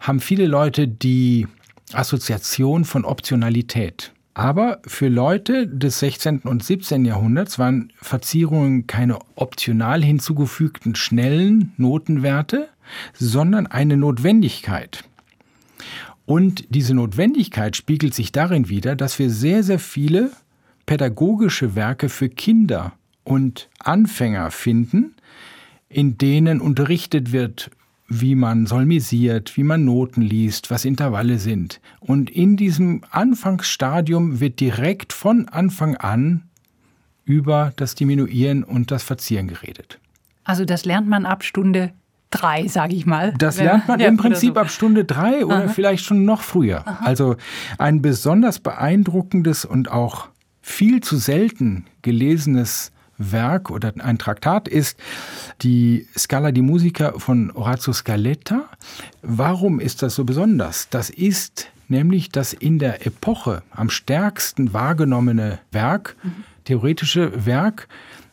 haben 0.00 0.18
viele 0.18 0.46
Leute 0.46 0.88
die 0.88 1.46
Assoziation 1.92 2.84
von 2.84 3.04
Optionalität. 3.04 4.12
Aber 4.38 4.78
für 4.86 5.08
Leute 5.08 5.66
des 5.66 5.98
16. 5.98 6.42
und 6.42 6.62
17. 6.62 7.04
Jahrhunderts 7.04 7.58
waren 7.58 7.92
Verzierungen 8.00 8.86
keine 8.86 9.18
optional 9.34 10.00
hinzugefügten 10.04 10.94
schnellen 10.94 11.72
Notenwerte, 11.76 12.68
sondern 13.14 13.66
eine 13.66 13.96
Notwendigkeit. 13.96 15.02
Und 16.24 16.72
diese 16.72 16.94
Notwendigkeit 16.94 17.74
spiegelt 17.74 18.14
sich 18.14 18.30
darin 18.30 18.68
wider, 18.68 18.94
dass 18.94 19.18
wir 19.18 19.28
sehr, 19.28 19.64
sehr 19.64 19.80
viele 19.80 20.30
pädagogische 20.86 21.74
Werke 21.74 22.08
für 22.08 22.28
Kinder 22.28 22.92
und 23.24 23.68
Anfänger 23.80 24.52
finden, 24.52 25.16
in 25.88 26.16
denen 26.16 26.60
unterrichtet 26.60 27.32
wird, 27.32 27.72
wie 28.08 28.34
man 28.34 28.66
solmisiert, 28.66 29.56
wie 29.56 29.62
man 29.62 29.84
Noten 29.84 30.22
liest, 30.22 30.70
was 30.70 30.84
Intervalle 30.86 31.38
sind. 31.38 31.80
Und 32.00 32.30
in 32.30 32.56
diesem 32.56 33.02
Anfangsstadium 33.10 34.40
wird 34.40 34.60
direkt 34.60 35.12
von 35.12 35.48
Anfang 35.48 35.96
an 35.96 36.44
über 37.24 37.72
das 37.76 37.94
Diminuieren 37.94 38.64
und 38.64 38.90
das 38.90 39.02
Verzieren 39.02 39.48
geredet. 39.48 39.98
Also 40.44 40.64
das 40.64 40.86
lernt 40.86 41.06
man 41.06 41.26
ab 41.26 41.44
Stunde 41.44 41.92
drei, 42.30 42.66
sage 42.66 42.94
ich 42.94 43.04
mal. 43.04 43.34
Das 43.36 43.58
lernt 43.58 43.86
man 43.86 44.00
ja, 44.00 44.08
im 44.08 44.16
Prinzip 44.16 44.54
so. 44.54 44.60
ab 44.60 44.70
Stunde 44.70 45.04
drei 45.04 45.44
oder 45.44 45.64
Aha. 45.64 45.68
vielleicht 45.68 46.04
schon 46.04 46.24
noch 46.24 46.40
früher. 46.40 46.88
Aha. 46.88 47.04
Also 47.04 47.36
ein 47.76 48.00
besonders 48.00 48.58
beeindruckendes 48.58 49.66
und 49.66 49.90
auch 49.90 50.28
viel 50.62 51.02
zu 51.02 51.16
selten 51.16 51.84
gelesenes 52.00 52.92
Werk 53.18 53.70
oder 53.70 53.92
ein 53.98 54.18
Traktat 54.18 54.68
ist 54.68 54.98
die 55.62 56.06
Scala 56.16 56.52
di 56.52 56.62
Musica 56.62 57.18
von 57.18 57.50
Orazio 57.50 57.92
Scaletta. 57.92 58.64
Warum 59.22 59.80
ist 59.80 60.02
das 60.02 60.14
so 60.14 60.24
besonders? 60.24 60.88
Das 60.88 61.10
ist 61.10 61.68
nämlich 61.88 62.30
das 62.30 62.52
in 62.52 62.78
der 62.78 63.06
Epoche 63.06 63.62
am 63.70 63.90
stärksten 63.90 64.72
wahrgenommene 64.72 65.58
Werk, 65.72 66.16
mhm. 66.22 66.44
theoretische 66.64 67.46
Werk, 67.46 67.88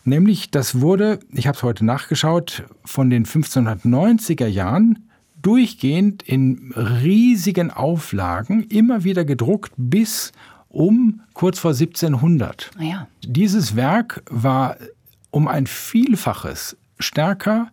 Nämlich, 0.08 0.52
das 0.52 0.82
wurde, 0.82 1.20
ich 1.32 1.48
habe 1.48 1.58
es 1.58 1.64
heute 1.64 1.84
nachgeschaut, 1.84 2.64
von 2.86 3.10
den 3.10 3.26
1590er 3.26 4.46
Jahren 4.46 5.10
durchgehend 5.42 6.22
in 6.24 6.72
riesigen 6.76 7.72
Auflagen 7.72 8.64
immer 8.64 9.04
wieder 9.04 9.26
gedruckt 9.26 9.74
bis 9.78 10.32
um 10.76 11.22
kurz 11.34 11.58
vor 11.58 11.72
1700. 11.72 12.72
Ah 12.78 12.84
ja. 12.84 13.08
Dieses 13.26 13.76
Werk 13.76 14.22
war 14.30 14.76
um 15.32 15.48
ein 15.48 15.68
Vielfaches 15.68 16.78
stärker 17.00 17.72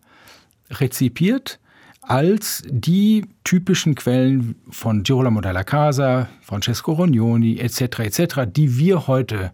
rezipiert 0.71 1.59
als 2.01 2.63
die 2.67 3.27
typischen 3.45 3.95
Quellen 3.95 4.57
von 4.71 5.03
Girolamo 5.03 5.41
della 5.41 5.63
Casa, 5.63 6.29
Francesco 6.41 6.93
Rognoni 6.93 7.59
etc. 7.59 8.01
etc., 8.01 8.43
die 8.47 8.77
wir 8.79 9.07
heute 9.07 9.53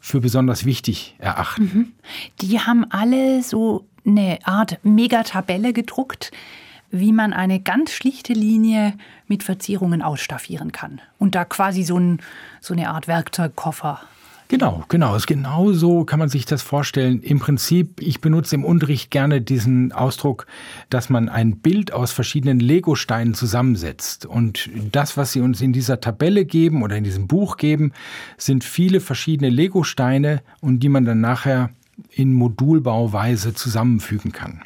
für 0.00 0.20
besonders 0.20 0.64
wichtig 0.64 1.14
erachten. 1.18 1.62
Mhm. 1.62 1.92
Die 2.40 2.58
haben 2.58 2.84
alle 2.90 3.42
so 3.42 3.86
eine 4.06 4.38
Art 4.44 4.78
Megatabelle 4.82 5.72
gedruckt, 5.72 6.32
wie 6.90 7.12
man 7.12 7.32
eine 7.32 7.60
ganz 7.60 7.92
schlichte 7.92 8.32
Linie 8.32 8.94
mit 9.26 9.42
Verzierungen 9.42 10.02
ausstaffieren 10.02 10.72
kann. 10.72 11.00
Und 11.18 11.34
da 11.34 11.44
quasi 11.44 11.82
so, 11.82 11.98
ein, 11.98 12.20
so 12.60 12.74
eine 12.74 12.90
Art 12.90 13.08
Werkzeugkoffer 13.08 14.00
Genau, 14.50 14.82
genau. 14.88 15.16
Genau 15.24 15.72
so 15.72 16.04
kann 16.04 16.18
man 16.18 16.28
sich 16.28 16.44
das 16.44 16.60
vorstellen. 16.60 17.22
Im 17.22 17.38
Prinzip, 17.38 18.00
ich 18.02 18.20
benutze 18.20 18.56
im 18.56 18.64
Unterricht 18.64 19.12
gerne 19.12 19.40
diesen 19.40 19.92
Ausdruck, 19.92 20.48
dass 20.88 21.08
man 21.08 21.28
ein 21.28 21.58
Bild 21.58 21.92
aus 21.92 22.10
verschiedenen 22.10 22.58
Lego-Steinen 22.58 23.34
zusammensetzt. 23.34 24.26
Und 24.26 24.68
das, 24.90 25.16
was 25.16 25.30
Sie 25.30 25.40
uns 25.40 25.60
in 25.60 25.72
dieser 25.72 26.00
Tabelle 26.00 26.44
geben 26.46 26.82
oder 26.82 26.96
in 26.96 27.04
diesem 27.04 27.28
Buch 27.28 27.58
geben, 27.58 27.92
sind 28.38 28.64
viele 28.64 28.98
verschiedene 28.98 29.50
Lego-Steine 29.50 30.42
und 30.60 30.80
die 30.80 30.88
man 30.88 31.04
dann 31.04 31.20
nachher 31.20 31.70
in 32.10 32.32
Modulbauweise 32.32 33.54
zusammenfügen 33.54 34.32
kann. 34.32 34.62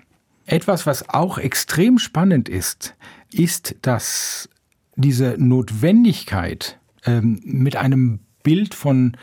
Etwas, 0.46 0.86
was 0.86 1.08
auch 1.08 1.38
extrem 1.38 1.98
spannend 1.98 2.48
ist, 2.48 2.94
ist, 3.32 3.76
dass 3.82 4.48
diese 4.96 5.36
Notwendigkeit 5.38 6.78
ähm, 7.06 7.40
mit 7.44 7.76
einem 7.76 8.20
Bild 8.42 8.74
von 8.74 9.16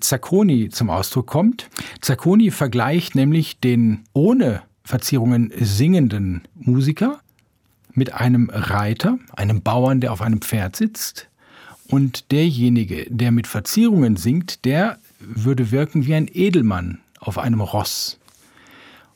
Zacconi 0.00 0.70
zum 0.70 0.90
Ausdruck 0.90 1.26
kommt. 1.26 1.68
Zacconi 2.00 2.50
vergleicht 2.50 3.14
nämlich 3.14 3.60
den 3.60 4.04
ohne 4.14 4.62
Verzierungen 4.82 5.52
singenden 5.60 6.42
Musiker 6.54 7.20
mit 7.92 8.14
einem 8.14 8.50
Reiter, 8.50 9.18
einem 9.34 9.62
Bauern, 9.62 10.00
der 10.00 10.12
auf 10.12 10.22
einem 10.22 10.40
Pferd 10.40 10.76
sitzt. 10.76 11.28
Und 11.88 12.32
derjenige, 12.32 13.06
der 13.10 13.30
mit 13.30 13.46
Verzierungen 13.46 14.16
singt, 14.16 14.64
der 14.64 14.98
würde 15.20 15.70
wirken 15.70 16.06
wie 16.06 16.14
ein 16.14 16.28
Edelmann 16.32 17.00
auf 17.20 17.38
einem 17.38 17.60
Ross. 17.60 18.18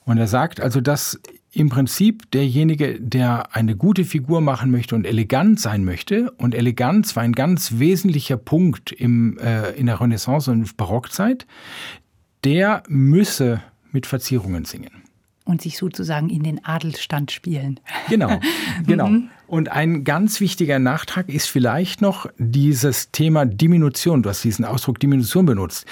Und 0.05 0.19
er 0.19 0.29
sagt 0.29 0.61
also, 0.61 0.81
dass 0.81 1.19
im 1.57 1.71
Prinzip 1.71 2.31
derjenige, 2.33 3.01
der 3.01 3.57
eine 3.57 3.77
gute 3.77 4.05
Figur 4.05 4.43
machen 4.43 4.71
möchte 4.71 4.95
und 4.95 5.07
elegant 5.07 5.59
sein 5.59 5.85
möchte, 5.85 6.31
und 6.33 6.55
Eleganz 6.55 7.17
war 7.17 7.23
ein 7.23 7.33
ganz 7.33 7.79
wesentlicher 7.79 8.37
Punkt 8.37 8.93
im, 8.93 9.39
äh, 9.39 9.71
in 9.71 9.87
der 9.87 9.99
Renaissance 9.99 10.51
und 10.51 10.77
Barockzeit, 10.77 11.47
der 12.45 12.83
müsse 12.89 13.63
mit 13.91 14.05
Verzierungen 14.05 14.67
singen. 14.67 14.91
Und 15.47 15.63
sich 15.63 15.79
sozusagen 15.79 16.29
in 16.29 16.43
den 16.43 16.63
Adelstand 16.63 17.33
spielen. 17.33 17.81
Genau, 18.11 18.39
genau. 18.87 19.09
Mhm. 19.09 19.31
Und 19.47 19.71
ein 19.71 20.05
ganz 20.05 20.41
wichtiger 20.41 20.79
Nachtrag 20.79 21.31
ist 21.31 21.47
vielleicht 21.47 22.03
noch 22.03 22.27
dieses 22.37 23.13
Thema 23.13 23.47
Diminution. 23.47 24.23
Du 24.23 24.29
hast 24.29 24.45
diesen 24.45 24.67
Ausdruck 24.67 25.01
Diminution 25.01 25.47
benutzt. 25.47 25.87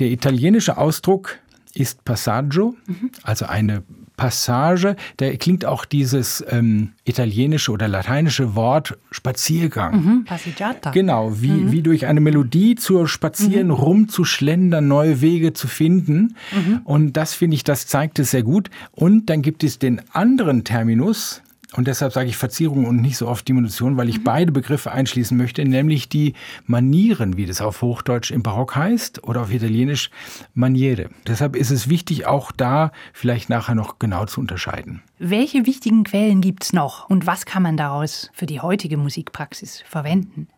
Der 0.00 0.08
italienische 0.08 0.78
Ausdruck 0.78 1.38
ist 1.74 2.04
Passaggio, 2.04 2.74
mhm. 2.86 3.12
also 3.22 3.46
eine 3.46 3.84
Passage, 4.20 4.96
da 5.16 5.34
klingt 5.36 5.64
auch 5.64 5.86
dieses 5.86 6.44
ähm, 6.50 6.90
italienische 7.04 7.72
oder 7.72 7.88
lateinische 7.88 8.54
Wort 8.54 8.98
Spaziergang. 9.10 10.04
Mhm, 10.04 10.24
Passeggiata. 10.26 10.90
Genau, 10.90 11.40
wie, 11.40 11.48
mhm. 11.48 11.72
wie 11.72 11.80
durch 11.80 12.04
eine 12.04 12.20
Melodie 12.20 12.74
zu 12.74 13.06
spazieren, 13.06 13.68
mhm. 13.68 13.72
rumzuschlendern, 13.72 14.86
neue 14.86 15.22
Wege 15.22 15.54
zu 15.54 15.68
finden. 15.68 16.36
Mhm. 16.52 16.80
Und 16.84 17.14
das 17.14 17.32
finde 17.32 17.54
ich, 17.54 17.64
das 17.64 17.86
zeigt 17.86 18.18
es 18.18 18.32
sehr 18.32 18.42
gut. 18.42 18.68
Und 18.92 19.30
dann 19.30 19.40
gibt 19.40 19.64
es 19.64 19.78
den 19.78 20.02
anderen 20.12 20.64
Terminus, 20.64 21.40
und 21.76 21.86
deshalb 21.86 22.12
sage 22.12 22.28
ich 22.28 22.36
Verzierung 22.36 22.84
und 22.84 23.00
nicht 23.00 23.16
so 23.16 23.28
oft 23.28 23.46
Diminution, 23.46 23.96
weil 23.96 24.08
ich 24.08 24.18
mhm. 24.18 24.24
beide 24.24 24.52
Begriffe 24.52 24.90
einschließen 24.90 25.36
möchte, 25.36 25.64
nämlich 25.64 26.08
die 26.08 26.34
Manieren, 26.66 27.36
wie 27.36 27.46
das 27.46 27.60
auf 27.60 27.82
Hochdeutsch 27.82 28.32
im 28.32 28.42
Barock 28.42 28.74
heißt 28.74 29.24
oder 29.24 29.42
auf 29.42 29.52
Italienisch 29.52 30.10
Maniere. 30.52 31.10
Deshalb 31.26 31.54
ist 31.54 31.70
es 31.70 31.88
wichtig, 31.88 32.26
auch 32.26 32.50
da 32.50 32.90
vielleicht 33.12 33.48
nachher 33.50 33.76
noch 33.76 34.00
genau 34.00 34.26
zu 34.26 34.40
unterscheiden. 34.40 35.02
Welche 35.18 35.64
wichtigen 35.64 36.02
Quellen 36.02 36.40
gibt 36.40 36.64
es 36.64 36.72
noch 36.72 37.08
und 37.08 37.26
was 37.26 37.46
kann 37.46 37.62
man 37.62 37.76
daraus 37.76 38.30
für 38.32 38.46
die 38.46 38.60
heutige 38.60 38.96
Musikpraxis 38.96 39.84
verwenden? 39.88 40.48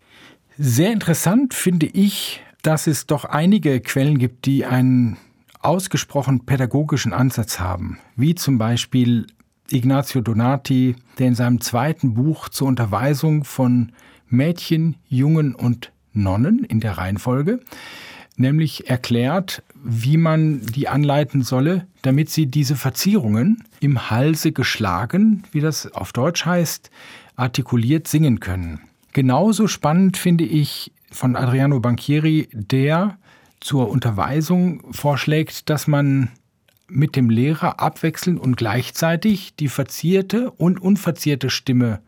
Sehr 0.57 0.92
interessant 0.92 1.53
finde 1.53 1.87
ich, 1.87 2.42
dass 2.62 2.87
es 2.87 3.07
doch 3.07 3.25
einige 3.25 3.81
Quellen 3.81 4.18
gibt, 4.18 4.46
die 4.46 4.64
einen 4.64 5.18
ausgesprochen 5.61 6.46
pädagogischen 6.46 7.12
Ansatz 7.12 7.61
haben, 7.61 7.98
wie 8.16 8.35
zum 8.35 8.59
Beispiel 8.59 9.27
Ignazio 9.73 10.21
Donati, 10.21 10.97
der 11.19 11.29
in 11.29 11.35
seinem 11.35 11.61
zweiten 11.61 12.15
Buch 12.15 12.49
zur 12.49 12.69
Unterweisung 12.69 13.45
von 13.45 13.93
Mädchen, 14.29 14.97
Jungen 15.09 15.55
und 15.55 15.93
Nonnen 16.13 16.65
in 16.65 16.81
der 16.81 16.99
Reihenfolge, 16.99 17.61
nämlich 18.37 18.89
erklärt, 18.89 19.63
wie 19.75 20.17
man 20.17 20.61
die 20.61 20.89
anleiten 20.89 21.43
solle, 21.43 21.87
damit 22.03 22.31
sie 22.31 22.47
diese 22.47 22.77
Verzierungen 22.77 23.65
im 23.81 24.11
Halse 24.11 24.53
geschlagen, 24.53 25.45
wie 25.53 25.61
das 25.61 25.93
auf 25.93 26.13
Deutsch 26.13 26.45
heißt, 26.45 26.91
artikuliert 27.37 28.09
singen 28.09 28.41
können. 28.41 28.81
Genauso 29.13 29.67
spannend 29.67 30.17
finde 30.17 30.45
ich 30.45 30.93
von 31.11 31.37
Adriano 31.37 31.81
Banchieri, 31.81 32.49
der 32.53 33.19
zur 33.61 33.91
Unterweisung 33.91 34.93
vorschlägt, 34.93 35.69
dass 35.71 35.87
man 35.87 36.31
mit 36.93 37.17
dem 37.17 37.31
Lehrer 37.31 37.81
abwechselnd 37.81 38.39
und 38.39 38.57
gleichzeitig 38.57 39.55
die 39.57 39.69
verzierte 39.69 40.51
und 40.53 40.81
unverzierte 40.81 41.51
Stimme 41.51 42.01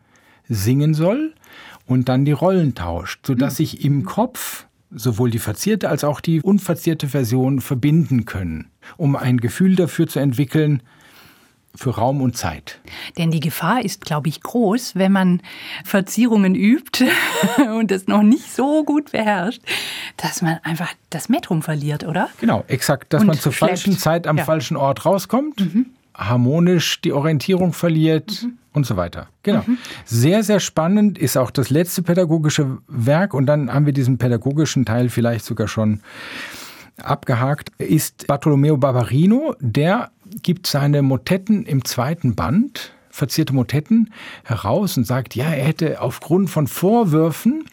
singen 0.47 0.93
soll 0.93 1.33
und 1.85 2.07
dann 2.09 2.25
die 2.25 2.31
Rollen 2.31 2.75
tauscht, 2.75 3.25
sodass 3.25 3.53
hm. 3.53 3.65
sich 3.65 3.83
im 3.83 4.05
Kopf 4.05 4.67
sowohl 4.91 5.31
die 5.31 5.39
verzierte 5.39 5.89
als 5.89 6.03
auch 6.03 6.21
die 6.21 6.41
unverzierte 6.41 7.07
Version 7.07 7.59
verbinden 7.59 8.25
können, 8.25 8.71
um 8.97 9.15
ein 9.15 9.37
Gefühl 9.37 9.75
dafür 9.75 10.07
zu 10.07 10.19
entwickeln, 10.19 10.83
für 11.75 11.91
Raum 11.91 12.21
und 12.21 12.37
Zeit. 12.37 12.79
Denn 13.17 13.31
die 13.31 13.39
Gefahr 13.39 13.83
ist, 13.83 14.05
glaube 14.05 14.29
ich, 14.29 14.41
groß, 14.41 14.95
wenn 14.95 15.11
man 15.11 15.41
Verzierungen 15.83 16.55
übt 16.55 17.05
und 17.77 17.91
es 17.91 18.07
noch 18.07 18.23
nicht 18.23 18.53
so 18.53 18.83
gut 18.83 19.11
beherrscht, 19.11 19.61
dass 20.17 20.41
man 20.41 20.59
einfach 20.63 20.93
das 21.09 21.29
Metrum 21.29 21.61
verliert, 21.61 22.03
oder? 22.03 22.29
Genau, 22.39 22.63
exakt, 22.67 23.13
dass 23.13 23.21
und 23.21 23.27
man 23.27 23.39
zur 23.39 23.51
schleppt. 23.51 23.71
falschen 23.71 23.97
Zeit 23.97 24.27
am 24.27 24.37
ja. 24.37 24.43
falschen 24.43 24.77
Ort 24.77 25.05
rauskommt, 25.05 25.59
mhm. 25.59 25.87
harmonisch 26.13 27.01
die 27.01 27.13
Orientierung 27.13 27.73
verliert. 27.73 28.43
Mhm. 28.43 28.57
Und 28.73 28.85
so 28.85 28.97
weiter. 28.97 29.29
Genau. 29.43 29.63
Mhm. 29.65 29.77
Sehr, 30.03 30.43
sehr 30.43 30.59
spannend 30.59 31.17
ist 31.17 31.37
auch 31.37 31.49
das 31.49 31.69
letzte 31.69 32.01
pädagogische 32.01 32.79
Werk. 32.89 33.33
Und 33.33 33.45
dann 33.45 33.73
haben 33.73 33.85
wir 33.85 33.93
diesen 33.93 34.17
pädagogischen 34.17 34.83
Teil 34.83 35.07
vielleicht 35.07 35.45
sogar 35.45 35.69
schon 35.69 36.01
abgehakt, 37.01 37.71
ist 37.77 38.27
Bartolomeo 38.27 38.77
Barbarino. 38.77 39.55
Der 39.59 40.11
gibt 40.43 40.67
seine 40.67 41.01
Motetten 41.01 41.65
im 41.65 41.85
zweiten 41.85 42.35
Band, 42.35 42.93
verzierte 43.09 43.53
Motetten, 43.53 44.13
heraus 44.43 44.97
und 44.97 45.05
sagt, 45.05 45.35
ja, 45.35 45.45
er 45.45 45.65
hätte 45.65 46.01
aufgrund 46.01 46.49
von 46.49 46.67
Vorwürfen 46.67 47.65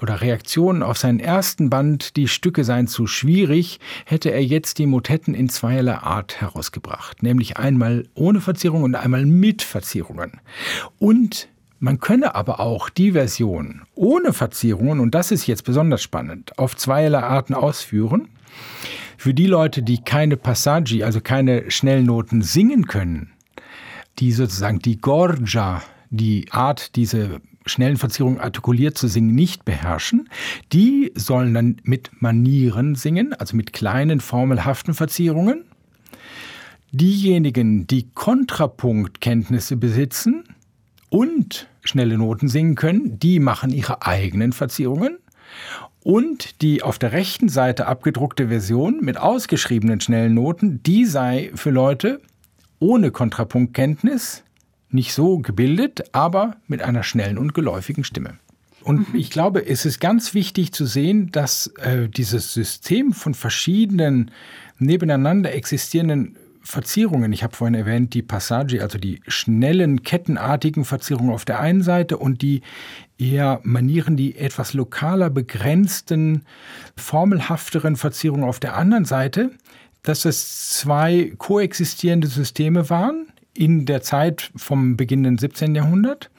oder 0.00 0.20
Reaktionen 0.20 0.82
auf 0.82 0.98
seinen 0.98 1.20
ersten 1.20 1.70
Band, 1.70 2.16
die 2.16 2.28
Stücke 2.28 2.64
seien 2.64 2.86
zu 2.86 3.06
schwierig, 3.06 3.80
hätte 4.04 4.30
er 4.30 4.44
jetzt 4.44 4.78
die 4.78 4.86
Motetten 4.86 5.34
in 5.34 5.48
zweierlei 5.48 5.96
Art 5.96 6.40
herausgebracht, 6.40 7.22
nämlich 7.22 7.56
einmal 7.56 8.04
ohne 8.14 8.40
Verzierung 8.40 8.82
und 8.82 8.94
einmal 8.94 9.24
mit 9.26 9.62
Verzierungen. 9.62 10.40
Und 10.98 11.48
man 11.78 12.00
könne 12.00 12.34
aber 12.34 12.60
auch 12.60 12.88
die 12.88 13.12
Version 13.12 13.82
ohne 13.94 14.32
Verzierungen, 14.32 15.00
und 15.00 15.14
das 15.14 15.30
ist 15.30 15.46
jetzt 15.46 15.64
besonders 15.64 16.02
spannend, 16.02 16.58
auf 16.58 16.76
zweierlei 16.76 17.22
Arten 17.22 17.54
ausführen. 17.54 18.28
Für 19.24 19.32
die 19.32 19.46
Leute, 19.46 19.82
die 19.82 20.02
keine 20.02 20.36
Passaggi, 20.36 21.02
also 21.02 21.22
keine 21.22 21.70
Schnellnoten 21.70 22.42
singen 22.42 22.86
können, 22.86 23.32
die 24.18 24.32
sozusagen 24.32 24.80
die 24.80 24.98
Gorgia, 24.98 25.82
die 26.10 26.48
Art, 26.50 26.94
diese 26.94 27.40
schnellen 27.64 27.96
Verzierungen 27.96 28.38
artikuliert 28.38 28.98
zu 28.98 29.08
singen, 29.08 29.34
nicht 29.34 29.64
beherrschen, 29.64 30.28
die 30.74 31.10
sollen 31.14 31.54
dann 31.54 31.76
mit 31.84 32.10
Manieren 32.20 32.96
singen, 32.96 33.32
also 33.32 33.56
mit 33.56 33.72
kleinen 33.72 34.20
formelhaften 34.20 34.92
Verzierungen. 34.92 35.64
Diejenigen, 36.92 37.86
die 37.86 38.10
Kontrapunktkenntnisse 38.10 39.78
besitzen 39.78 40.44
und 41.08 41.66
schnelle 41.82 42.18
Noten 42.18 42.48
singen 42.48 42.74
können, 42.74 43.18
die 43.18 43.40
machen 43.40 43.70
ihre 43.70 44.02
eigenen 44.02 44.52
Verzierungen. 44.52 45.16
Und 46.04 46.60
die 46.60 46.82
auf 46.82 46.98
der 46.98 47.12
rechten 47.12 47.48
Seite 47.48 47.86
abgedruckte 47.86 48.48
Version 48.48 49.00
mit 49.00 49.16
ausgeschriebenen 49.16 50.00
schnellen 50.00 50.34
Noten, 50.34 50.82
die 50.82 51.06
sei 51.06 51.50
für 51.54 51.70
Leute 51.70 52.20
ohne 52.78 53.10
Kontrapunktkenntnis, 53.10 54.44
nicht 54.90 55.14
so 55.14 55.38
gebildet, 55.38 56.04
aber 56.12 56.56
mit 56.68 56.82
einer 56.82 57.02
schnellen 57.02 57.38
und 57.38 57.54
geläufigen 57.54 58.04
Stimme. 58.04 58.38
Und 58.82 59.14
mhm. 59.14 59.18
ich 59.18 59.30
glaube, 59.30 59.66
es 59.66 59.86
ist 59.86 59.98
ganz 59.98 60.34
wichtig 60.34 60.72
zu 60.72 60.84
sehen, 60.84 61.32
dass 61.32 61.68
äh, 61.78 62.08
dieses 62.10 62.52
System 62.52 63.14
von 63.14 63.32
verschiedenen 63.32 64.30
nebeneinander 64.78 65.54
existierenden 65.54 66.36
Verzierungen. 66.64 67.32
Ich 67.32 67.44
habe 67.44 67.54
vorhin 67.54 67.74
erwähnt, 67.74 68.14
die 68.14 68.22
Passaggi, 68.22 68.80
also 68.80 68.98
die 68.98 69.20
schnellen, 69.28 70.02
kettenartigen 70.02 70.84
Verzierungen 70.84 71.32
auf 71.32 71.44
der 71.44 71.60
einen 71.60 71.82
Seite 71.82 72.16
und 72.16 72.40
die 72.40 72.62
eher 73.18 73.60
Manieren, 73.62 74.16
die 74.16 74.36
etwas 74.36 74.72
lokaler 74.72 75.28
begrenzten, 75.28 76.44
formelhafteren 76.96 77.96
Verzierungen 77.96 78.48
auf 78.48 78.60
der 78.60 78.76
anderen 78.76 79.04
Seite, 79.04 79.50
dass 80.02 80.24
es 80.24 80.70
zwei 80.70 81.32
koexistierende 81.38 82.28
Systeme 82.28 82.88
waren 82.88 83.26
in 83.52 83.84
der 83.84 84.02
Zeit 84.02 84.50
vom 84.56 84.96
beginnenden 84.96 85.38
17. 85.38 85.74
Jahrhundert 85.74 86.30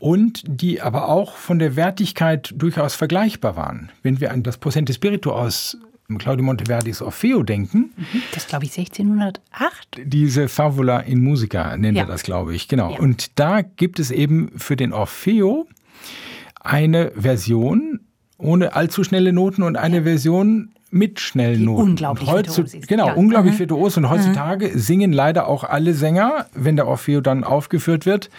und 0.00 0.42
die 0.46 0.80
aber 0.80 1.08
auch 1.08 1.36
von 1.36 1.58
der 1.58 1.76
Wertigkeit 1.76 2.54
durchaus 2.56 2.94
vergleichbar 2.94 3.56
waren. 3.56 3.90
Wenn 4.02 4.20
wir 4.20 4.32
an 4.32 4.42
das 4.42 4.56
Possente 4.56 4.92
Spiritu 4.92 5.30
aus 5.30 5.76
Claudio 6.16 6.42
Monteverdis 6.42 7.02
Orfeo 7.02 7.42
denken. 7.42 7.92
Mhm, 7.96 8.22
das 8.32 8.46
glaube 8.46 8.64
ich 8.64 8.78
1608. 8.78 10.00
Diese 10.04 10.48
Favula 10.48 11.00
in 11.00 11.22
Musica 11.22 11.76
nennt 11.76 11.98
ja. 11.98 12.04
er 12.04 12.06
das, 12.06 12.22
glaube 12.22 12.54
ich, 12.54 12.66
genau. 12.66 12.92
Ja. 12.92 12.98
Und 12.98 13.38
da 13.38 13.60
gibt 13.60 13.98
es 13.98 14.10
eben 14.10 14.50
für 14.56 14.76
den 14.76 14.94
Orfeo 14.94 15.68
eine 16.60 17.12
Version 17.14 18.00
ohne 18.38 18.74
allzu 18.74 19.04
schnelle 19.04 19.32
Noten 19.32 19.62
und 19.62 19.76
eine 19.76 19.96
ja. 19.96 20.02
Version 20.04 20.70
mit 20.90 21.20
schnellen 21.20 21.64
Noten. 21.64 21.90
Unglaublich 21.90 22.30
virtuos 22.30 22.74
ist. 22.74 22.88
Genau, 22.88 23.08
ja. 23.08 23.12
unglaublich 23.12 23.54
mhm. 23.54 23.58
virtuos. 23.58 23.96
Und 23.98 24.08
heutzutage 24.08 24.68
mhm. 24.68 24.78
singen 24.78 25.12
leider 25.12 25.46
auch 25.46 25.64
alle 25.64 25.92
Sänger, 25.92 26.46
wenn 26.54 26.76
der 26.76 26.86
Orfeo 26.86 27.20
dann 27.20 27.44
aufgeführt 27.44 28.06
wird, 28.06 28.30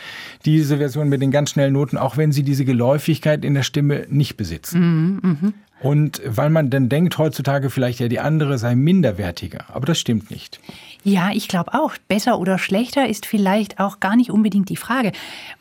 diese 0.46 0.78
Version 0.78 1.10
mit 1.10 1.22
den 1.22 1.30
ganz 1.30 1.52
schnellen 1.52 1.74
Noten, 1.74 1.98
auch 1.98 2.18
wenn 2.18 2.32
sie 2.32 2.42
diese 2.42 2.66
Geläufigkeit 2.66 3.46
in 3.46 3.54
der 3.54 3.64
Stimme 3.64 4.08
nicht 4.10 4.38
besitzen. 4.38 5.20
Mhm, 5.22 5.38
mh. 5.42 5.54
Und 5.82 6.22
weil 6.26 6.50
man 6.50 6.70
dann 6.70 6.90
denkt 6.90 7.18
heutzutage 7.18 7.70
vielleicht 7.70 8.00
ja 8.00 8.08
die 8.08 8.20
andere 8.20 8.58
sei 8.58 8.76
minderwertiger, 8.76 9.66
aber 9.70 9.86
das 9.86 10.00
stimmt 10.00 10.30
nicht. 10.30 10.60
Ja, 11.04 11.32
ich 11.32 11.48
glaube 11.48 11.74
auch. 11.74 11.94
Besser 12.08 12.40
oder 12.40 12.58
schlechter 12.58 13.08
ist 13.08 13.26
vielleicht 13.26 13.80
auch 13.80 14.00
gar 14.00 14.16
nicht 14.16 14.32
unbedingt 14.32 14.70
die 14.70 14.76
Frage. 14.76 15.14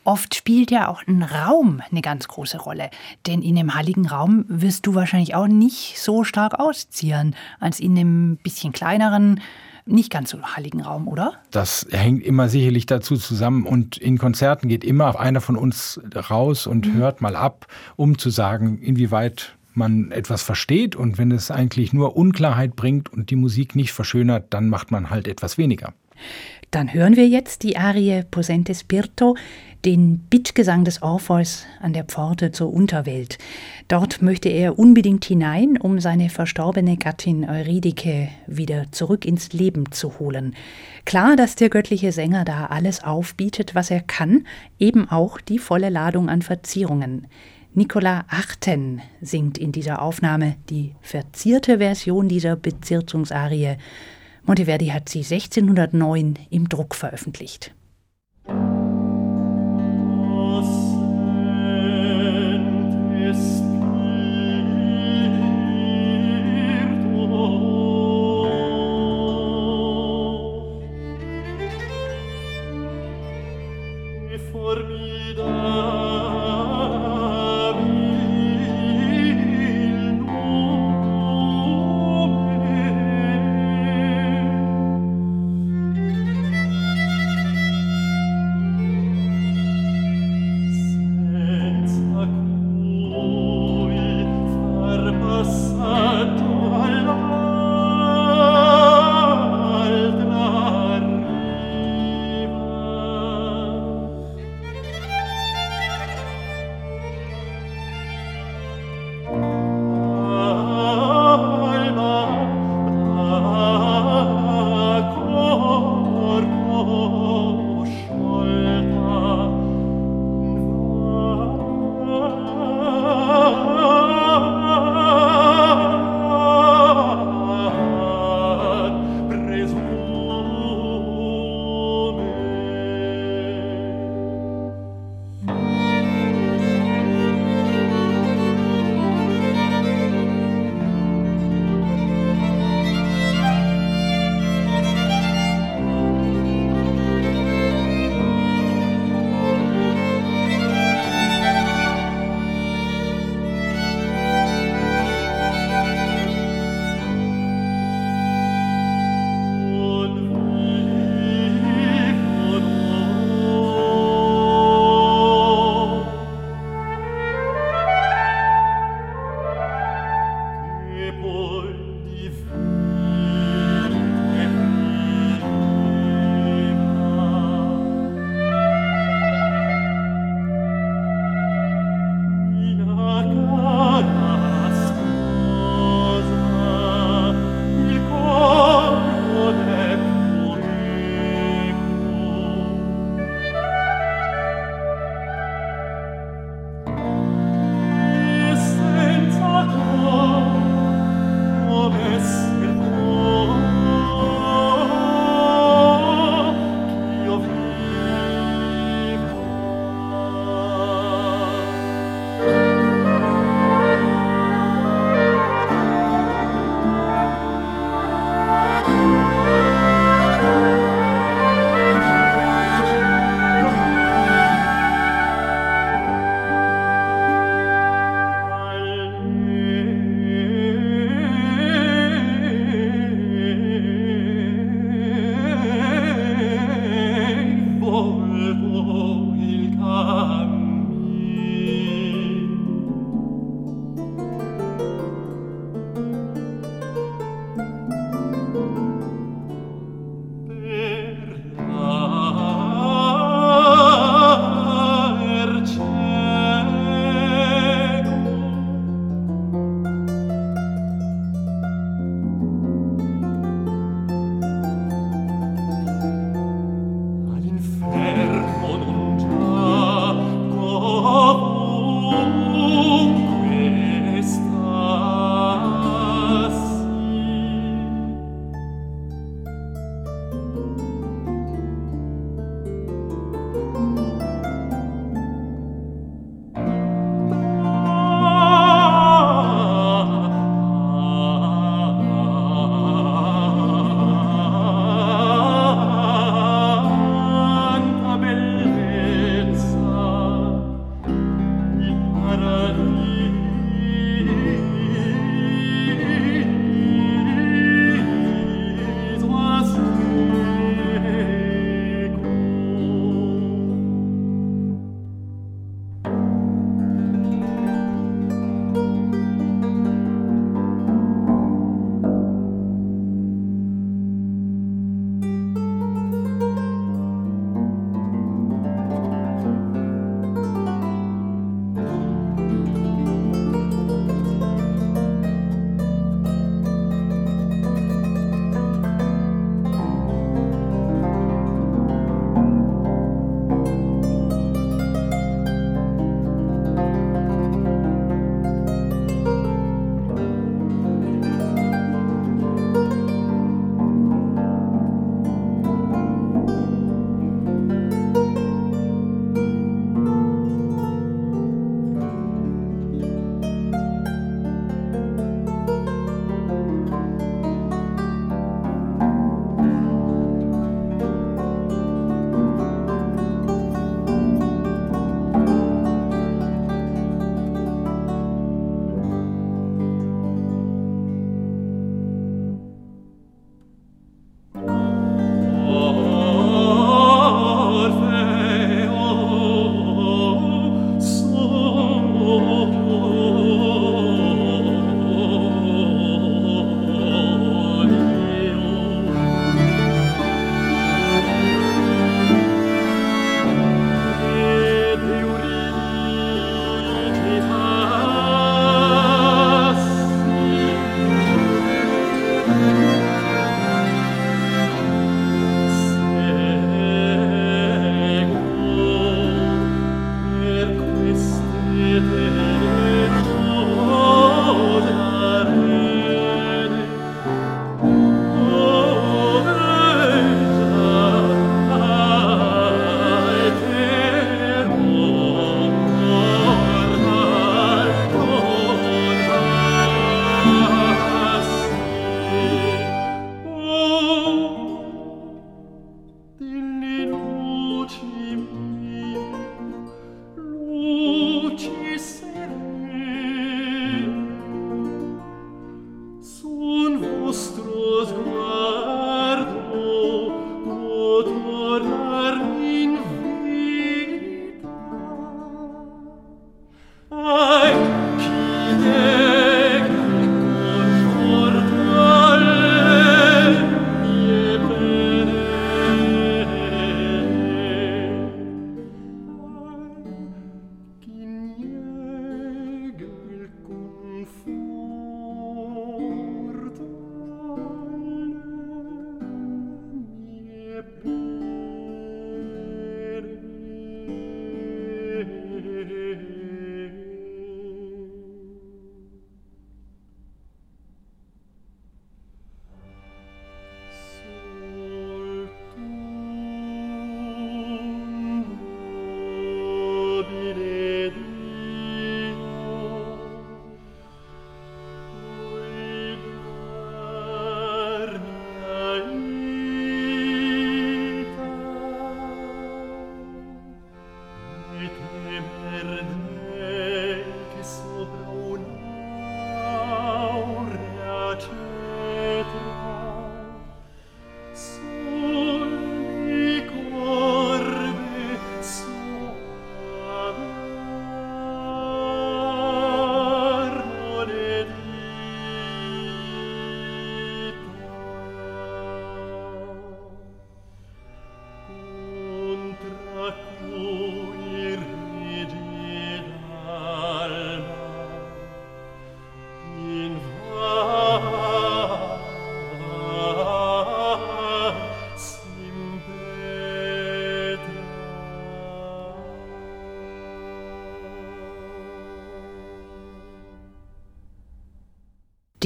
Oft 0.03 0.35
spielt 0.35 0.69
ja 0.69 0.89
auch 0.89 1.01
ein 1.07 1.23
Raum 1.23 1.81
eine 1.89 2.01
ganz 2.01 2.27
große 2.27 2.57
Rolle. 2.57 2.89
Denn 3.25 3.41
in 3.41 3.57
einem 3.57 3.73
heiligen 3.73 4.07
Raum 4.07 4.45
wirst 4.49 4.85
du 4.85 4.95
wahrscheinlich 4.95 5.35
auch 5.35 5.47
nicht 5.47 5.99
so 5.99 6.23
stark 6.23 6.59
ausziehen 6.59 7.35
als 7.59 7.79
in 7.79 7.97
einem 7.97 8.37
bisschen 8.37 8.73
kleineren, 8.73 9.39
nicht 9.85 10.11
ganz 10.11 10.31
so 10.31 10.41
heiligen 10.41 10.81
Raum, 10.81 11.07
oder? 11.07 11.33
Das 11.51 11.87
hängt 11.89 12.23
immer 12.23 12.49
sicherlich 12.49 12.85
dazu 12.85 13.15
zusammen. 13.15 13.65
Und 13.65 13.97
in 13.97 14.17
Konzerten 14.17 14.67
geht 14.67 14.83
immer 14.83 15.19
einer 15.19 15.41
von 15.41 15.55
uns 15.55 15.99
raus 16.29 16.67
und 16.67 16.87
mhm. 16.87 16.93
hört 16.95 17.21
mal 17.21 17.35
ab, 17.35 17.67
um 17.95 18.17
zu 18.17 18.29
sagen, 18.29 18.79
inwieweit 18.79 19.55
man 19.79 20.11
etwas 20.11 20.43
versteht 20.43 20.95
und 20.95 21.17
wenn 21.17 21.31
es 21.31 21.49
eigentlich 21.49 21.91
nur 21.91 22.15
Unklarheit 22.15 22.75
bringt 22.75 23.11
und 23.11 23.31
die 23.31 23.35
Musik 23.35 23.75
nicht 23.75 23.91
verschönert, 23.91 24.45
dann 24.51 24.69
macht 24.69 24.91
man 24.91 25.09
halt 25.09 25.27
etwas 25.27 25.57
weniger. 25.57 25.93
Dann 26.71 26.93
hören 26.93 27.15
wir 27.15 27.27
jetzt 27.27 27.63
die 27.63 27.77
Arie 27.77 28.23
Posente 28.29 28.75
Spirito, 28.75 29.35
den 29.85 30.19
Bittgesang 30.19 30.83
des 30.83 31.01
Orpheus 31.01 31.65
an 31.81 31.93
der 31.93 32.03
Pforte 32.03 32.51
zur 32.51 32.71
Unterwelt. 32.71 33.37
Dort 33.87 34.21
möchte 34.21 34.49
er 34.49 34.77
unbedingt 34.77 35.25
hinein, 35.25 35.77
um 35.77 35.99
seine 35.99 36.29
verstorbene 36.29 36.97
Gattin 36.97 37.49
Eurydike 37.49 38.29
wieder 38.45 38.91
zurück 38.91 39.25
ins 39.25 39.53
Leben 39.53 39.91
zu 39.91 40.19
holen. 40.19 40.53
Klar, 41.05 41.35
dass 41.35 41.55
der 41.55 41.69
göttliche 41.69 42.11
Sänger 42.11 42.45
da 42.45 42.65
alles 42.67 43.03
aufbietet, 43.03 43.73
was 43.73 43.89
er 43.89 44.01
kann, 44.01 44.45
eben 44.77 45.09
auch 45.09 45.41
die 45.41 45.59
volle 45.59 45.89
Ladung 45.89 46.29
an 46.29 46.41
Verzierungen. 46.41 47.27
Nicola 47.73 48.25
Achten 48.27 49.01
singt 49.21 49.57
in 49.57 49.71
dieser 49.71 50.01
Aufnahme 50.01 50.55
die 50.69 50.95
verzierte 51.01 51.77
Version 51.77 52.27
dieser 52.27 52.55
Bezirzungsarie. 52.55 53.77
Monteverdi 54.43 54.87
hat 54.87 55.07
sie 55.07 55.19
1609 55.19 56.39
im 56.49 56.67
Druck 56.67 56.95
veröffentlicht. 56.95 57.73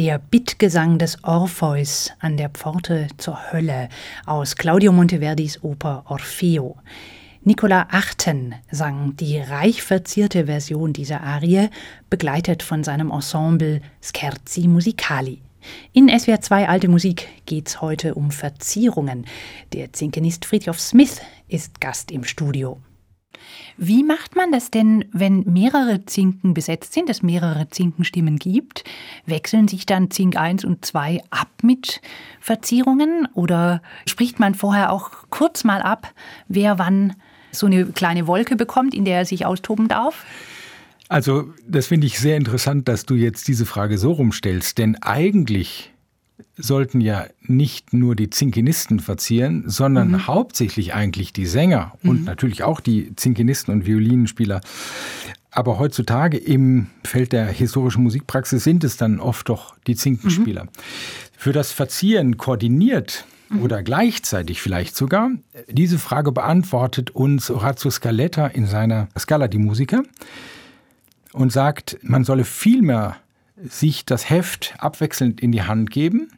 Der 0.04 0.20
Bittgesang 0.20 1.00
des 1.00 1.24
Orpheus 1.24 2.12
an 2.20 2.36
der 2.36 2.50
Pforte 2.50 3.08
zur 3.16 3.54
Hölle 3.54 3.88
aus 4.26 4.58
Claudio 4.58 4.92
Monteverdis 4.92 5.64
Oper 5.64 6.04
Orfeo. 6.10 6.76
Nicola 7.46 7.88
Achten 7.90 8.54
sang 8.70 9.16
die 9.16 9.38
reich 9.40 9.82
verzierte 9.82 10.48
Version 10.48 10.92
dieser 10.92 11.22
Arie, 11.22 11.70
begleitet 12.10 12.64
von 12.64 12.84
seinem 12.84 13.12
Ensemble 13.12 13.80
Scherzi 14.02 14.68
Musicali. 14.68 15.42
In 15.94 16.10
SWR 16.10 16.42
2 16.42 16.68
Alte 16.68 16.90
Musik 16.90 17.30
geht's 17.46 17.80
heute 17.80 18.16
um 18.16 18.30
Verzierungen. 18.30 19.26
Der 19.72 19.94
Zinkenist 19.94 20.44
Friedhof 20.44 20.82
Smith 20.82 21.22
ist 21.48 21.80
Gast 21.80 22.12
im 22.12 22.26
Studio. 22.26 22.78
Wie 23.78 24.04
macht 24.04 24.36
man 24.36 24.52
das 24.52 24.72
denn, 24.72 25.06
wenn 25.12 25.44
mehrere 25.52 26.06
Zinken 26.06 26.54
besetzt 26.54 26.94
sind, 26.94 27.10
es 27.10 27.24
mehrere 27.24 27.70
Zinkenstimmen 27.70 28.38
gibt? 28.38 28.84
Wechseln 29.26 29.68
sich 29.68 29.86
dann 29.86 30.12
Zink 30.12 30.38
1 30.38 30.66
und 30.66 30.86
2 30.86 31.22
ab 31.30 31.50
mit 31.62 32.02
Verzierungen 32.40 33.28
oder 33.34 33.82
spricht 34.06 34.40
man 34.40 34.56
vorher 34.56 34.92
auch 34.92 35.12
kurz 35.30 35.64
mal 35.64 35.82
ab, 35.82 36.14
wer 36.48 36.78
wann 36.80 37.16
so 37.52 37.68
eine 37.68 37.86
kleine 37.86 38.28
Wolke 38.28 38.56
bekommt, 38.56 38.94
in 38.94 39.06
der 39.06 39.20
er 39.20 39.26
sich 39.26 39.46
austoben 39.46 39.88
darf? 39.88 40.26
Also, 41.10 41.54
das 41.68 41.88
finde 41.88 42.08
ich 42.08 42.20
sehr 42.20 42.38
interessant, 42.38 42.88
dass 42.88 43.06
du 43.06 43.16
jetzt 43.16 43.48
diese 43.48 43.66
Frage 43.66 43.98
so 43.98 44.14
rumstellst, 44.14 44.78
denn 44.78 44.96
eigentlich 45.02 45.93
sollten 46.58 47.02
ja 47.02 47.26
nicht 47.42 47.94
nur 47.94 48.16
die 48.16 48.30
Zinkenisten 48.30 49.00
verzieren, 49.00 49.64
sondern 49.68 50.10
mhm. 50.10 50.28
hauptsächlich 50.28 50.94
eigentlich 50.94 51.34
die 51.34 51.46
Sänger 51.46 51.94
mhm. 52.02 52.10
und 52.10 52.26
natürlich 52.26 52.64
auch 52.64 52.80
die 52.80 53.16
Zinkenisten 53.16 53.74
und 53.74 53.86
Violinenspieler. 53.86 54.62
Aber 55.52 55.78
heutzutage 55.78 56.38
im 56.38 56.88
Feld 57.04 57.32
der 57.32 57.46
historischen 57.46 58.04
Musikpraxis 58.04 58.64
sind 58.64 58.84
es 58.84 58.98
dann 58.98 59.20
oft 59.20 59.50
doch 59.50 59.76
die 59.86 59.96
Zinkenspieler. 59.96 60.66
Mhm. 60.66 60.70
Für 61.38 61.54
das 61.54 61.72
Verzieren 61.72 62.38
koordiniert 62.38 63.26
mhm. 63.50 63.62
oder 63.62 63.84
gleichzeitig 63.84 64.62
vielleicht 64.62 64.96
sogar, 64.96 65.32
diese 65.70 66.00
Frage 66.00 66.32
beantwortet 66.32 67.12
uns 67.12 67.52
Orazio 67.52 67.92
Scaletta 67.92 68.48
in 68.48 68.66
seiner 68.66 69.10
Scala 69.18 69.48
di 69.48 69.60
Musica 69.60 70.02
und 71.34 71.52
sagt, 71.52 72.00
man 72.02 72.24
solle 72.24 72.46
vielmehr 72.46 73.18
sich 73.62 74.06
das 74.06 74.30
Heft 74.30 74.76
abwechselnd 74.80 75.42
in 75.42 75.52
die 75.52 75.64
Hand 75.64 75.92
geben 75.92 76.30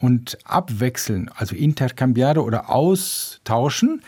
und 0.00 0.38
abwechseln, 0.44 1.30
also 1.34 1.54
intercambiare 1.54 2.42
oder 2.42 2.70
austauschen. 2.70 4.02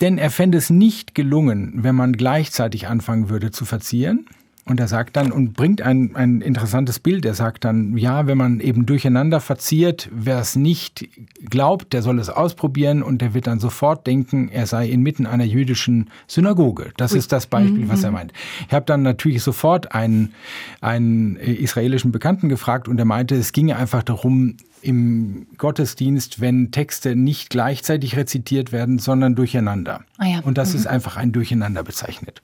Denn 0.00 0.18
er 0.18 0.30
fände 0.30 0.58
es 0.58 0.70
nicht 0.70 1.14
gelungen, 1.14 1.82
wenn 1.82 1.94
man 1.94 2.12
gleichzeitig 2.12 2.86
anfangen 2.86 3.28
würde 3.28 3.50
zu 3.50 3.64
verzieren. 3.64 4.26
Und 4.68 4.78
er 4.80 4.88
sagt 4.88 5.16
dann 5.16 5.32
und 5.32 5.54
bringt 5.54 5.80
ein, 5.82 6.14
ein 6.14 6.40
interessantes 6.40 6.98
Bild. 6.98 7.24
Er 7.24 7.34
sagt 7.34 7.64
dann, 7.64 7.96
ja, 7.96 8.26
wenn 8.26 8.36
man 8.36 8.60
eben 8.60 8.84
durcheinander 8.84 9.40
verziert, 9.40 10.08
wer 10.12 10.38
es 10.38 10.56
nicht 10.56 11.08
glaubt, 11.48 11.92
der 11.92 12.02
soll 12.02 12.18
es 12.18 12.28
ausprobieren 12.28 13.02
und 13.02 13.22
der 13.22 13.34
wird 13.34 13.46
dann 13.46 13.60
sofort 13.60 14.06
denken, 14.06 14.48
er 14.50 14.66
sei 14.66 14.88
inmitten 14.88 15.26
einer 15.26 15.44
jüdischen 15.44 16.10
Synagoge. 16.26 16.92
Das 16.96 17.12
Ui. 17.12 17.18
ist 17.18 17.32
das 17.32 17.46
Beispiel, 17.46 17.88
was 17.88 18.02
er 18.02 18.10
mhm. 18.10 18.16
meint. 18.16 18.32
Ich 18.66 18.74
habe 18.74 18.84
dann 18.84 19.02
natürlich 19.02 19.42
sofort 19.42 19.94
einen, 19.94 20.34
einen 20.80 21.36
israelischen 21.36 22.12
Bekannten 22.12 22.48
gefragt 22.48 22.88
und 22.88 22.98
er 22.98 23.06
meinte, 23.06 23.36
es 23.36 23.52
ginge 23.52 23.76
einfach 23.76 24.02
darum, 24.02 24.56
im 24.82 25.46
Gottesdienst, 25.56 26.40
wenn 26.40 26.70
Texte 26.70 27.16
nicht 27.16 27.50
gleichzeitig 27.50 28.16
rezitiert 28.16 28.70
werden, 28.72 28.98
sondern 28.98 29.34
durcheinander. 29.34 30.04
Ah 30.18 30.26
ja. 30.26 30.40
Und 30.40 30.58
das 30.58 30.72
mhm. 30.72 30.78
ist 30.80 30.86
einfach 30.86 31.16
ein 31.16 31.32
Durcheinander 31.32 31.82
bezeichnet. 31.82 32.42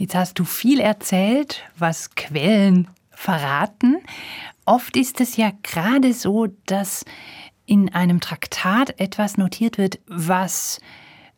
Jetzt 0.00 0.14
hast 0.14 0.38
du 0.38 0.44
viel 0.44 0.80
erzählt, 0.80 1.62
was 1.76 2.14
Quellen 2.14 2.88
verraten. 3.10 3.98
Oft 4.64 4.96
ist 4.96 5.20
es 5.20 5.36
ja 5.36 5.52
gerade 5.62 6.14
so, 6.14 6.46
dass 6.64 7.04
in 7.66 7.92
einem 7.92 8.18
Traktat 8.18 8.98
etwas 8.98 9.36
notiert 9.36 9.76
wird, 9.76 9.98
was 10.06 10.80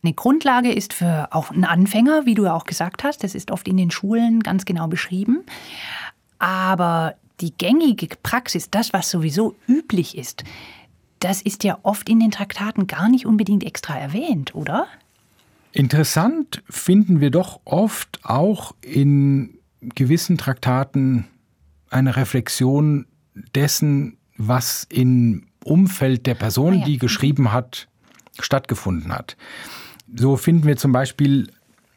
eine 0.04 0.12
Grundlage 0.12 0.70
ist 0.70 0.92
für 0.92 1.26
auch 1.32 1.50
einen 1.50 1.64
Anfänger, 1.64 2.24
wie 2.24 2.34
du 2.34 2.44
ja 2.44 2.54
auch 2.54 2.62
gesagt 2.62 3.02
hast. 3.02 3.24
Das 3.24 3.34
ist 3.34 3.50
oft 3.50 3.66
in 3.66 3.76
den 3.76 3.90
Schulen 3.90 4.44
ganz 4.44 4.64
genau 4.64 4.86
beschrieben. 4.86 5.42
Aber 6.38 7.16
die 7.40 7.52
gängige 7.58 8.06
Praxis, 8.22 8.70
das, 8.70 8.92
was 8.92 9.10
sowieso 9.10 9.56
üblich 9.66 10.16
ist, 10.16 10.44
das 11.18 11.42
ist 11.42 11.64
ja 11.64 11.80
oft 11.82 12.08
in 12.08 12.20
den 12.20 12.30
Traktaten 12.30 12.86
gar 12.86 13.08
nicht 13.08 13.26
unbedingt 13.26 13.64
extra 13.64 13.98
erwähnt, 13.98 14.54
oder? 14.54 14.86
Interessant 15.72 16.62
finden 16.68 17.20
wir 17.20 17.30
doch 17.30 17.60
oft 17.64 18.20
auch 18.24 18.74
in 18.82 19.58
gewissen 19.80 20.36
Traktaten 20.36 21.26
eine 21.88 22.16
Reflexion 22.16 23.06
dessen, 23.54 24.18
was 24.36 24.86
im 24.90 25.46
Umfeld 25.64 26.26
der 26.26 26.34
Person, 26.34 26.74
ah 26.74 26.76
ja. 26.78 26.84
die 26.84 26.98
geschrieben 26.98 27.52
hat, 27.52 27.88
stattgefunden 28.38 29.12
hat. 29.12 29.36
So 30.14 30.36
finden 30.36 30.66
wir 30.66 30.76
zum 30.76 30.92
Beispiel 30.92 31.48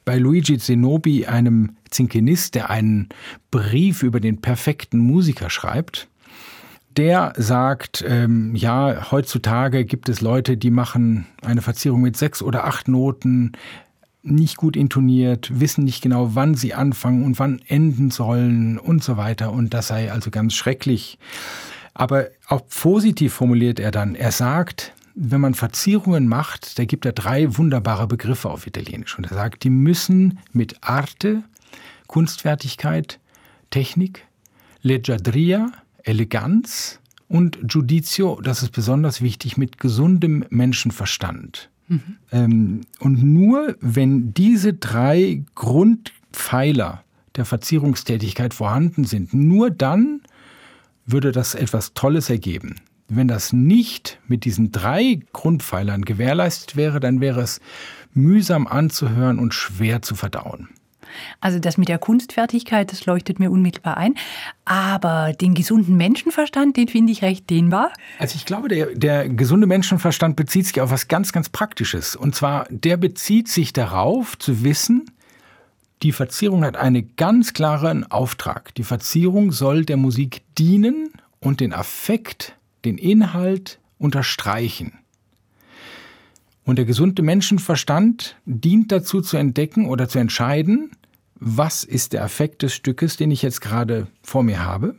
bei 0.06 0.18
Luigi 0.18 0.58
Zenobi, 0.58 1.26
einem 1.26 1.76
Zinkenist, 1.90 2.56
der 2.56 2.70
einen 2.70 3.10
Brief 3.52 4.04
über 4.04 4.20
den 4.20 4.40
perfekten 4.40 5.00
Musiker 5.00 5.50
schreibt 5.50 6.08
der 6.98 7.34
sagt, 7.38 8.04
ähm, 8.08 8.56
ja, 8.56 9.12
heutzutage 9.12 9.86
gibt 9.86 10.10
es 10.10 10.22
Leute, 10.22 10.58
die 10.58 10.72
machen 10.72 11.26
eine 11.42 11.62
Verzierung 11.62 12.02
mit 12.02 12.18
sechs 12.18 12.42
oder 12.42 12.66
acht 12.66 12.88
Noten, 12.88 13.54
nicht 14.24 14.58
gut 14.58 14.76
intoniert, 14.76 15.60
wissen 15.60 15.84
nicht 15.84 16.02
genau, 16.02 16.34
wann 16.34 16.56
sie 16.56 16.74
anfangen 16.74 17.24
und 17.24 17.38
wann 17.38 17.62
enden 17.68 18.10
sollen 18.10 18.80
und 18.80 19.04
so 19.04 19.18
weiter. 19.18 19.52
Und 19.52 19.74
das 19.74 19.88
sei 19.88 20.12
also 20.12 20.32
ganz 20.32 20.54
schrecklich. 20.56 21.20
Aber 21.94 22.28
auch 22.48 22.62
positiv 22.68 23.34
formuliert 23.34 23.80
er 23.80 23.92
dann, 23.92 24.16
er 24.16 24.32
sagt, 24.32 24.94
wenn 25.14 25.40
man 25.40 25.54
Verzierungen 25.54 26.28
macht, 26.28 26.78
da 26.78 26.86
gibt 26.86 27.06
er 27.06 27.14
drei 27.14 27.58
wunderbare 27.58 28.08
Begriffe 28.08 28.50
auf 28.50 28.68
Italienisch. 28.68 29.18
Und 29.18 29.26
er 29.26 29.36
sagt, 29.36 29.64
die 29.64 29.70
müssen 29.70 30.40
mit 30.52 30.84
Arte, 30.84 31.44
Kunstfertigkeit, 32.08 33.20
Technik, 33.70 34.26
Leggiadria, 34.82 35.72
Eleganz 36.06 37.00
und 37.28 37.60
Judicio, 37.68 38.40
das 38.42 38.64
ist 38.64 38.72
besonders 38.72 39.22
wichtig, 39.22 39.58
mit 39.58 39.80
gesundem 39.80 40.46
Menschenverstand. 40.50 41.70
Mhm. 41.88 42.82
Und 43.00 43.24
nur 43.24 43.76
wenn 43.82 44.34
diese 44.34 44.74
drei 44.74 45.44
Grundpfeiler 45.56 47.04
der 47.36 47.46
Verzierungstätigkeit 47.46 48.54
vorhanden 48.54 49.04
sind, 49.04 49.34
nur 49.34 49.70
dann 49.70 50.22
würde 51.06 51.32
das 51.32 51.54
etwas 51.54 51.94
Tolles 51.94 52.30
ergeben. 52.30 52.76
Wenn 53.08 53.28
das 53.28 53.54
nicht 53.54 54.20
mit 54.28 54.46
diesen 54.46 54.72
drei 54.72 55.20
Grundpfeilern 55.34 56.06
gewährleistet 56.06 56.76
wäre, 56.76 57.00
dann 57.00 57.22
wäre 57.22 57.42
es 57.42 57.60
mühsam 58.14 58.66
anzuhören 58.66 59.38
und 59.38 59.54
schwer 59.54 60.02
zu 60.02 60.16
verdauen. 60.16 60.70
Also 61.42 61.60
das 61.60 61.78
mit 61.78 61.90
der 61.90 61.98
Kunstfertigkeit, 61.98 62.92
das 62.92 63.06
leuchtet 63.06 63.40
mir 63.40 63.52
unmittelbar 63.52 63.98
ein. 63.98 64.16
Aber 64.66 65.34
den 65.34 65.54
gesunden 65.54 65.96
Menschenverstand, 65.96 66.78
den 66.78 66.88
finde 66.88 67.12
ich 67.12 67.22
recht 67.22 67.50
dehnbar. 67.50 67.92
Also 68.20 68.36
ich 68.36 68.46
glaube, 68.46 68.68
der, 68.68 68.96
der 68.96 69.30
gesunde 69.30 69.68
Menschenverstand 69.68 70.36
bezieht 70.36 70.68
sich 70.68 70.82
auf 70.82 70.92
was 70.92 71.08
ganz, 71.08 71.32
ganz 71.32 71.50
Praktisches. 71.50 72.16
Und 72.16 72.36
zwar, 72.36 72.66
der 72.70 72.98
bezieht 72.98 73.48
sich 73.48 73.74
darauf 73.74 74.38
zu 74.38 74.64
wissen, 74.64 75.06
die 76.04 76.12
Verzierung 76.12 76.64
hat 76.64 76.76
einen 76.76 77.16
ganz 77.16 77.54
klaren 77.54 78.10
Auftrag. 78.12 78.76
Die 78.76 78.84
Verzierung 78.84 79.52
soll 79.52 79.86
der 79.86 79.98
Musik 79.98 80.42
dienen 80.58 81.12
und 81.40 81.62
den 81.62 81.74
Affekt, 81.74 82.56
den 82.84 82.98
Inhalt 82.98 83.80
unterstreichen. 83.98 85.00
Und 86.66 86.78
der 86.78 86.86
gesunde 86.86 87.22
Menschenverstand 87.22 88.36
dient 88.46 88.92
dazu 88.92 89.22
zu 89.22 89.38
entdecken 89.38 89.88
oder 89.88 90.10
zu 90.10 90.20
entscheiden, 90.20 90.92
was 91.40 91.84
ist 91.84 92.14
der 92.14 92.24
Affekt 92.24 92.62
des 92.64 92.74
Stückes, 92.74 93.18
den 93.18 93.32
ich 93.32 93.42
jetzt 93.42 93.62
gerade 93.62 94.08
vor 94.24 94.44
mir 94.44 94.64
habe? 94.64 94.96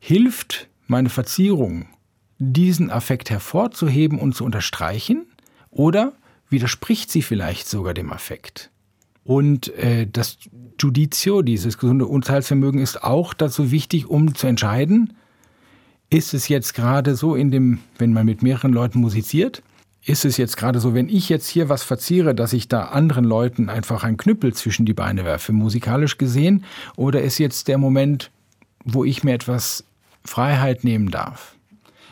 Hilft 0.00 0.68
meine 0.86 1.08
Verzierung, 1.08 1.88
diesen 2.38 2.90
Affekt 2.90 3.30
hervorzuheben 3.30 4.18
und 4.18 4.34
zu 4.34 4.44
unterstreichen? 4.44 5.26
Oder 5.70 6.12
widerspricht 6.48 7.10
sie 7.10 7.22
vielleicht 7.22 7.68
sogar 7.68 7.94
dem 7.94 8.12
Affekt? 8.12 8.70
Und 9.24 9.74
äh, 9.76 10.06
das 10.06 10.36
Judicio, 10.80 11.42
dieses 11.42 11.78
gesunde 11.78 12.06
Urteilsvermögen, 12.06 12.80
ist 12.80 13.02
auch 13.02 13.32
dazu 13.32 13.70
wichtig, 13.70 14.06
um 14.06 14.34
zu 14.34 14.46
entscheiden, 14.46 15.14
ist 16.10 16.34
es 16.34 16.48
jetzt 16.48 16.74
gerade 16.74 17.16
so 17.16 17.34
in 17.34 17.50
dem, 17.50 17.80
wenn 17.98 18.12
man 18.12 18.26
mit 18.26 18.42
mehreren 18.42 18.72
Leuten 18.72 19.00
musiziert, 19.00 19.62
ist 20.06 20.24
es 20.24 20.36
jetzt 20.36 20.56
gerade 20.56 20.80
so, 20.80 20.94
wenn 20.94 21.08
ich 21.08 21.28
jetzt 21.28 21.48
hier 21.48 21.68
was 21.68 21.82
verziere, 21.82 22.34
dass 22.34 22.52
ich 22.52 22.68
da 22.68 22.84
anderen 22.86 23.24
Leuten 23.24 23.68
einfach 23.68 24.04
einen 24.04 24.16
Knüppel 24.16 24.52
zwischen 24.52 24.84
die 24.84 24.92
Beine 24.92 25.24
werfe, 25.24 25.52
musikalisch 25.52 26.18
gesehen? 26.18 26.64
Oder 26.96 27.22
ist 27.22 27.38
jetzt 27.38 27.68
der 27.68 27.78
Moment, 27.78 28.30
wo 28.84 29.04
ich 29.04 29.24
mir 29.24 29.32
etwas 29.32 29.84
Freiheit 30.24 30.84
nehmen 30.84 31.10
darf? 31.10 31.56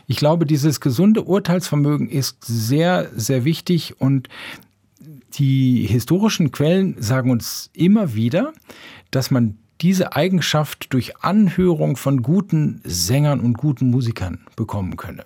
Ich 0.07 0.16
glaube, 0.16 0.47
dieses 0.47 0.80
gesunde 0.80 1.22
Urteilsvermögen 1.22 2.09
ist 2.09 2.45
sehr, 2.45 3.11
sehr 3.14 3.45
wichtig 3.45 4.01
und 4.01 4.28
die 5.34 5.86
historischen 5.86 6.51
Quellen 6.51 7.01
sagen 7.01 7.30
uns 7.30 7.70
immer 7.72 8.14
wieder, 8.14 8.53
dass 9.11 9.30
man 9.30 9.59
diese 9.80 10.14
Eigenschaft 10.14 10.93
durch 10.93 11.18
Anhörung 11.18 11.97
von 11.97 12.22
guten 12.22 12.80
Sängern 12.84 13.40
und 13.40 13.55
guten 13.55 13.90
Musikern 13.90 14.40
bekommen 14.57 14.97
könne. 14.97 15.24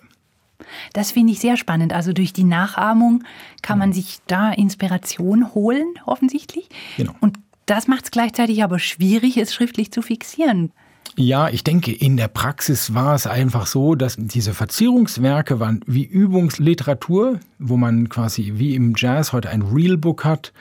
Das 0.93 1.11
finde 1.11 1.33
ich 1.33 1.39
sehr 1.39 1.57
spannend. 1.57 1.93
Also 1.93 2.13
durch 2.13 2.33
die 2.33 2.43
Nachahmung 2.43 3.23
kann 3.61 3.79
man 3.79 3.93
sich 3.93 4.19
da 4.27 4.51
Inspiration 4.51 5.53
holen, 5.53 5.85
offensichtlich. 6.05 6.69
Genau. 6.97 7.13
Und 7.19 7.37
das 7.65 7.87
macht 7.87 8.05
es 8.05 8.11
gleichzeitig 8.11 8.63
aber 8.63 8.79
schwierig, 8.79 9.37
es 9.37 9.53
schriftlich 9.53 9.91
zu 9.91 10.01
fixieren. 10.01 10.71
Ja, 11.19 11.49
ich 11.49 11.63
denke, 11.63 11.91
in 11.91 12.15
der 12.15 12.27
Praxis 12.27 12.93
war 12.93 13.15
es 13.15 13.25
einfach 13.25 13.65
so, 13.65 13.95
dass 13.95 14.17
diese 14.19 14.53
Verzierungswerke 14.53 15.59
waren 15.59 15.79
wie 15.87 16.05
Übungsliteratur, 16.05 17.39
wo 17.57 17.75
man 17.75 18.07
quasi 18.07 18.53
wie 18.57 18.75
im 18.75 18.93
Jazz 18.95 19.33
heute 19.33 19.49
ein 19.49 19.63
Realbook 19.63 20.23
hat 20.23 20.53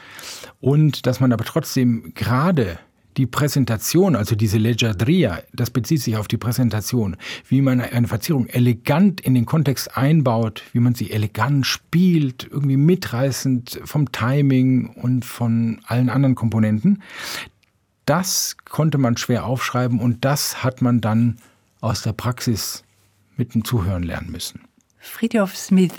und 0.60 1.06
dass 1.06 1.20
man 1.20 1.34
aber 1.34 1.44
trotzdem 1.44 2.12
gerade 2.14 2.78
die 3.16 3.26
Präsentation, 3.26 4.14
also 4.14 4.36
diese 4.36 4.58
Leggiadria, 4.58 5.42
das 5.52 5.70
bezieht 5.70 6.02
sich 6.02 6.16
auf 6.16 6.28
die 6.28 6.36
Präsentation, 6.36 7.16
wie 7.48 7.62
man 7.62 7.80
eine 7.80 8.08
Verzierung 8.08 8.46
elegant 8.46 9.20
in 9.20 9.34
den 9.34 9.46
Kontext 9.46 9.96
einbaut, 9.96 10.62
wie 10.72 10.80
man 10.80 10.94
sie 10.94 11.10
elegant 11.10 11.66
spielt, 11.66 12.46
irgendwie 12.50 12.76
mitreißend 12.76 13.80
vom 13.84 14.12
Timing 14.12 14.88
und 14.88 15.24
von 15.24 15.80
allen 15.86 16.10
anderen 16.10 16.34
Komponenten. 16.34 17.02
Das 18.04 18.56
konnte 18.68 18.98
man 18.98 19.16
schwer 19.16 19.46
aufschreiben 19.46 19.98
und 19.98 20.24
das 20.24 20.62
hat 20.62 20.82
man 20.82 21.00
dann 21.00 21.36
aus 21.80 22.02
der 22.02 22.12
Praxis 22.12 22.84
mit 23.36 23.54
dem 23.54 23.64
Zuhören 23.64 24.02
lernen 24.02 24.30
müssen. 24.30 24.60
Friedhof 24.98 25.56
Smith 25.56 25.92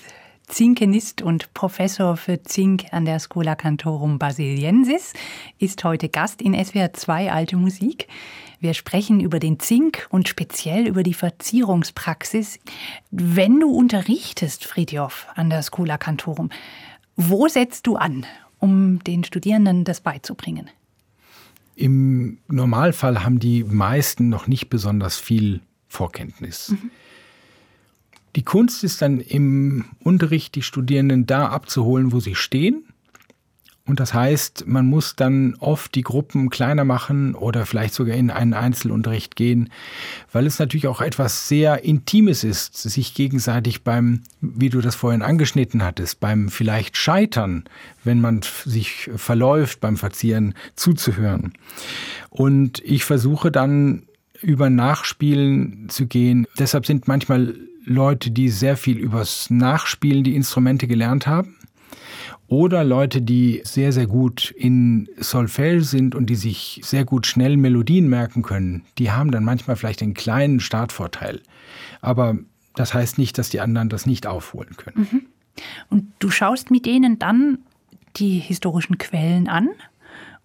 Zinkenist 0.48 1.22
und 1.22 1.54
Professor 1.54 2.16
für 2.16 2.42
Zink 2.42 2.86
an 2.92 3.04
der 3.04 3.20
Schola 3.20 3.56
Cantorum 3.56 4.18
Basiliensis, 4.18 5.12
ist 5.60 5.84
heute 5.84 6.08
Gast 6.08 6.42
in 6.42 6.54
SWR 6.54 6.94
2 6.94 7.32
Alte 7.34 7.58
Musik. 7.58 8.08
Wir 8.62 8.74
sprechen 8.74 9.20
über 9.20 9.40
den 9.40 9.60
Zink 9.60 10.08
und 10.10 10.30
speziell 10.30 10.88
über 10.88 11.04
die 11.04 11.14
Verzierungspraxis. 11.14 12.60
Wenn 13.12 13.60
du 13.60 13.70
unterrichtest, 13.70 14.64
Friedhof, 14.64 15.28
an 15.36 15.50
der 15.50 15.64
Schola 15.64 15.98
Cantorum, 15.98 16.50
wo 17.18 17.50
setzt 17.50 17.86
du 17.86 17.98
an, 17.98 18.26
um 18.60 19.04
den 19.04 19.26
Studierenden 19.26 19.84
das 19.84 20.00
beizubringen? 20.00 20.70
Im 21.76 22.40
Normalfall 22.48 23.24
haben 23.24 23.40
die 23.40 23.66
meisten 23.66 24.30
noch 24.30 24.48
nicht 24.48 24.70
besonders 24.70 25.18
viel 25.18 25.60
Vorkenntnis. 25.90 26.70
Mhm. 26.70 26.92
Die 28.38 28.44
Kunst 28.44 28.84
ist 28.84 29.02
dann 29.02 29.20
im 29.20 29.86
Unterricht 29.98 30.54
die 30.54 30.62
Studierenden 30.62 31.26
da 31.26 31.48
abzuholen, 31.48 32.12
wo 32.12 32.20
sie 32.20 32.36
stehen. 32.36 32.84
Und 33.88 34.00
das 34.00 34.14
heißt, 34.14 34.68
man 34.68 34.86
muss 34.86 35.16
dann 35.16 35.56
oft 35.58 35.96
die 35.96 36.04
Gruppen 36.04 36.52
kleiner 36.52 36.84
machen 36.84 37.34
oder 37.34 37.66
vielleicht 37.66 37.96
sogar 37.96 38.16
in 38.16 38.30
einen 38.30 38.54
Einzelunterricht 38.54 39.36
gehen, 39.36 39.72
weil 40.32 40.46
es 40.46 40.60
natürlich 40.60 40.86
auch 40.86 41.02
etwas 41.02 41.48
sehr 41.48 41.84
Intimes 41.84 42.44
ist, 42.44 42.76
sich 42.76 43.16
gegenseitig 43.16 43.84
beim, 43.84 44.22
wie 44.40 44.70
du 44.70 44.82
das 44.82 44.94
vorhin 44.94 45.24
angeschnitten 45.24 45.82
hattest, 45.82 46.20
beim 46.20 46.50
vielleicht 46.50 46.96
Scheitern, 46.96 47.64
wenn 48.04 48.22
man 48.22 48.42
sich 48.66 49.10
verläuft 49.16 49.80
beim 49.80 49.98
Verzieren, 49.98 50.54
zuzuhören. 50.76 51.54
Und 52.30 52.84
ich 52.86 53.04
versuche 53.04 53.50
dann 53.50 54.04
über 54.44 54.70
Nachspielen 54.70 55.90
zu 55.90 56.06
gehen. 56.06 56.46
Deshalb 56.60 56.86
sind 56.86 57.08
manchmal 57.08 57.56
Leute, 57.88 58.32
die 58.32 58.50
sehr 58.50 58.76
viel 58.76 58.98
übers 58.98 59.50
Nachspielen 59.50 60.24
die 60.24 60.36
Instrumente 60.36 60.88
gelernt 60.88 61.26
haben. 61.26 61.56
Oder 62.50 62.84
Leute, 62.84 63.22
die 63.22 63.62
sehr, 63.64 63.92
sehr 63.92 64.08
gut 64.08 64.52
in 64.52 65.10
Solfège 65.20 65.82
sind 65.82 66.14
und 66.14 66.28
die 66.28 66.36
sich 66.36 66.82
sehr 66.84 67.06
gut 67.06 67.28
schnell 67.28 67.58
Melodien 67.58 68.10
merken 68.10 68.42
können, 68.42 68.84
die 68.98 69.12
haben 69.12 69.32
dann 69.32 69.44
manchmal 69.44 69.76
vielleicht 69.76 70.02
einen 70.02 70.14
kleinen 70.14 70.60
Startvorteil. 70.60 71.42
Aber 72.02 72.38
das 72.76 72.94
heißt 72.94 73.18
nicht, 73.18 73.38
dass 73.38 73.50
die 73.50 73.60
anderen 73.60 73.90
das 73.90 74.06
nicht 74.06 74.28
aufholen 74.28 74.78
können. 74.78 75.08
Mhm. 75.12 75.26
Und 75.90 76.12
du 76.20 76.30
schaust 76.30 76.72
mit 76.72 76.86
denen 76.86 77.20
dann 77.20 77.60
die 78.18 78.40
historischen 78.40 78.98
Quellen 78.98 79.48
an 79.48 79.70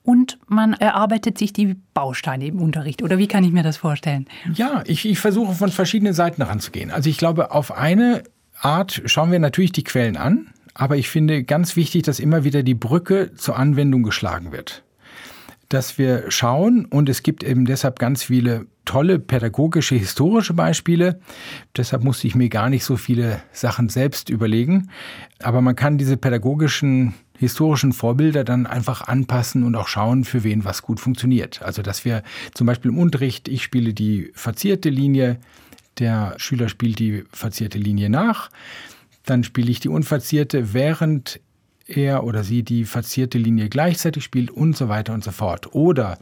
und 0.05 0.39
man 0.47 0.73
erarbeitet 0.73 1.39
sich 1.39 1.53
die 1.53 1.77
Bausteine 1.95 2.47
im 2.47 2.61
Unterricht. 2.61 3.03
Oder 3.03 3.19
wie 3.19 3.29
kann 3.29 3.45
ich 3.45 3.53
mir 3.53 3.63
das 3.63 3.77
vorstellen? 3.77 4.27
Ja, 4.55 4.83
ich, 4.87 5.07
ich 5.07 5.19
versuche 5.19 5.55
von 5.55 5.71
verschiedenen 5.71 6.15
Seiten 6.15 6.43
ranzugehen. 6.43 6.91
Also 6.91 7.09
ich 7.09 7.19
glaube, 7.19 7.53
auf 7.53 7.73
eine 7.73 8.25
Art 8.61 9.03
schauen 9.07 9.33
wir 9.33 9.39
natürlich 9.39 9.73
die 9.73 9.85
Quellen 9.85 10.17
an, 10.17 10.49
aber 10.75 10.97
ich 10.97 11.09
finde 11.09 11.45
ganz 11.45 11.77
wichtig, 11.77 12.03
dass 12.03 12.21
immer 12.21 12.45
wieder 12.45 12.63
die 12.63 12.75
Brücke 12.75 13.35
zur 13.35 13.57
Anwendung 13.59 14.03
geschlagen 14.03 14.53
wird. 14.53 14.83
Dass 15.69 15.99
wir 15.99 16.31
schauen, 16.31 16.85
und 16.85 17.09
es 17.09 17.23
gibt 17.23 17.43
eben 17.43 17.65
deshalb 17.65 17.99
ganz 17.99 18.25
viele 18.25 18.67
tolle 18.85 19.19
pädagogische, 19.19 19.95
historische 19.95 20.55
Beispiele. 20.55 21.21
Deshalb 21.77 22.05
musste 22.05 22.27
ich 22.27 22.35
mir 22.35 22.49
gar 22.49 22.69
nicht 22.69 22.85
so 22.85 22.97
viele 22.97 23.41
Sachen 23.53 23.89
selbst 23.89 24.29
überlegen. 24.29 24.91
Aber 25.43 25.61
man 25.61 25.77
kann 25.77 25.99
diese 25.99 26.17
pädagogischen 26.17 27.15
historischen 27.43 27.93
Vorbilder 27.93 28.45
dann 28.45 28.67
einfach 28.67 29.03
anpassen 29.03 29.65
und 29.65 29.75
auch 29.75 29.89
schauen, 29.89 30.23
für 30.23 30.45
wen 30.45 30.65
was 30.65 30.81
gut 30.81 31.01
funktioniert. 31.01 31.61
Also 31.61 31.83
dass 31.83 32.05
wir 32.05 32.23
zum 32.55 32.69
Beispiel 32.69 32.93
im 32.93 32.99
Unterricht, 32.99 33.49
ich 33.49 33.65
spiele 33.65 33.93
die 33.93 34.31
verzierte 34.33 34.91
Linie, 34.91 35.41
der 35.99 36.35
Schüler 36.37 36.69
spielt 36.69 37.01
die 37.01 37.25
verzierte 37.33 37.79
Linie 37.79 38.11
nach, 38.11 38.49
dann 39.27 39.43
spiele 39.43 39.73
ich 39.73 39.81
die 39.81 39.89
unverzierte, 39.89 40.73
während 40.73 41.41
er 41.89 42.23
oder 42.23 42.45
sie 42.45 42.63
die 42.63 42.85
verzierte 42.85 43.39
Linie 43.39 43.69
gleichzeitig 43.69 44.23
spielt 44.23 44.53
und 44.53 44.77
so 44.77 44.89
weiter 44.89 45.13
und 45.13 45.25
so 45.25 45.33
fort. 45.33 45.75
Oder 45.75 46.19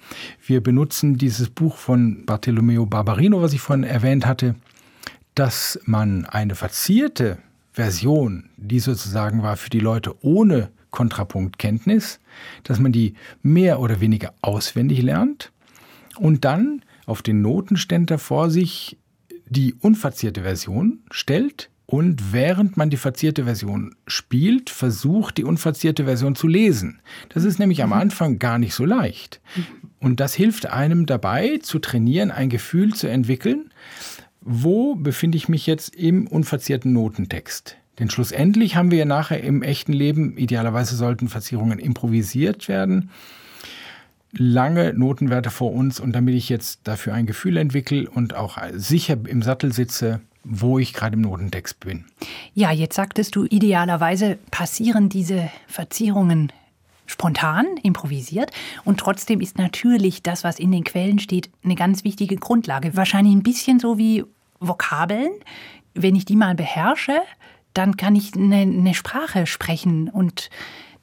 wir 0.47 0.63
benutzen 0.63 1.19
dieses 1.19 1.51
Buch 1.51 1.77
von 1.77 2.25
Bartolomeo 2.25 2.87
Barbarino, 2.87 3.43
was 3.43 3.53
ich 3.53 3.61
vorhin 3.61 3.85
erwähnt 3.85 4.25
hatte, 4.25 4.55
dass 5.35 5.79
man 5.85 6.25
eine 6.25 6.55
verzierte 6.55 7.37
Version, 7.75 8.49
die 8.57 8.81
sozusagen 8.81 9.43
war 9.43 9.59
für 9.59 9.69
die 9.69 9.81
Leute 9.81 10.15
ohne 10.25 10.71
Kontrapunktkenntnis, 10.91 12.21
dass 12.65 12.79
man 12.79 12.93
die 12.93 13.15
mehr 13.43 13.81
oder 13.81 14.01
weniger 14.01 14.35
auswendig 14.43 15.03
lernt 15.03 15.53
und 16.17 16.45
dann 16.45 16.83
auf 17.07 17.23
den 17.23 17.43
Notenständer 17.43 18.19
vor 18.19 18.51
sich 18.51 18.99
die 19.49 19.75
unverzierte 19.75 20.43
Version 20.43 21.01
stellt 21.11 21.71
und 21.91 22.33
während 22.33 22.77
man 22.77 22.89
die 22.89 22.97
verzierte 22.97 23.45
Version 23.45 23.97
spielt, 24.07 24.71
versucht 24.71 25.39
die 25.39 25.45
unverzierte 25.45 26.05
Version 26.05 26.37
zu 26.37 26.47
lesen. 26.47 27.01
Das 27.31 27.43
ist 27.43 27.59
nämlich 27.59 27.83
am 27.83 27.91
mhm. 27.91 27.97
Anfang 27.97 28.39
gar 28.39 28.61
nicht 28.61 28.75
so 28.75 28.85
leicht. 28.85 29.41
Und 29.99 30.21
das 30.21 30.33
hilft 30.35 30.67
einem 30.67 31.07
dabei 31.07 31.59
zu 31.61 31.81
trainieren, 31.81 32.31
ein 32.31 32.49
Gefühl 32.49 32.95
zu 32.95 33.09
entwickeln, 33.09 33.73
wo 34.41 34.95
befinde 34.95 35.37
ich 35.37 35.49
mich 35.49 35.67
jetzt 35.67 35.95
im 35.97 36.29
unverzierten 36.29 36.93
Notentext. 36.93 37.77
Denn 38.01 38.11
schlussendlich 38.11 38.75
haben 38.75 38.91
wir 38.91 38.99
ja 38.99 39.05
nachher 39.05 39.43
im 39.43 39.63
echten 39.63 39.93
Leben, 39.93 40.37
idealerweise 40.37 40.97
sollten 40.97 41.29
Verzierungen 41.29 41.79
improvisiert 41.79 42.67
werden, 42.67 43.11
lange 44.33 44.95
Notenwerte 44.95 45.51
vor 45.51 45.73
uns 45.73 46.01
und 46.01 46.13
damit 46.13 46.35
ich 46.35 46.49
jetzt 46.49 46.81
dafür 46.85 47.15
ein 47.15 47.27
Gefühl 47.27 47.59
entwickle 47.59 48.09
und 48.09 48.35
auch 48.35 48.59
sicher 48.73 49.19
im 49.27 49.43
Sattel 49.43 49.73
sitze, 49.73 50.21
wo 50.45 50.79
ich 50.79 50.95
gerade 50.95 51.15
im 51.17 51.21
Notentext 51.21 51.81
bin. 51.81 52.07
Ja, 52.55 52.73
jetzt 52.73 52.97
sagtest 52.97 53.37
du, 53.37 53.45
idealerweise 53.45 54.39
passieren 54.51 55.09
diese 55.09 55.51
Verzierungen 55.67 56.53
spontan, 57.05 57.67
improvisiert. 57.83 58.51
Und 58.85 59.01
trotzdem 59.01 59.41
ist 59.41 59.59
natürlich 59.59 60.23
das, 60.23 60.45
was 60.45 60.59
in 60.59 60.73
den 60.73 60.85
Quellen 60.85 61.19
steht, 61.19 61.51
eine 61.65 61.75
ganz 61.75 62.05
wichtige 62.05 62.37
Grundlage. 62.37 62.97
Wahrscheinlich 62.97 63.35
ein 63.35 63.43
bisschen 63.43 63.81
so 63.81 63.99
wie 63.99 64.25
Vokabeln. 64.61 65.33
Wenn 65.93 66.15
ich 66.15 66.25
die 66.25 66.37
mal 66.37 66.55
beherrsche, 66.55 67.21
dann 67.75 67.97
kann 67.97 68.15
ich 68.15 68.35
eine, 68.35 68.57
eine 68.57 68.95
Sprache 68.95 69.47
sprechen 69.47 70.09
und 70.09 70.51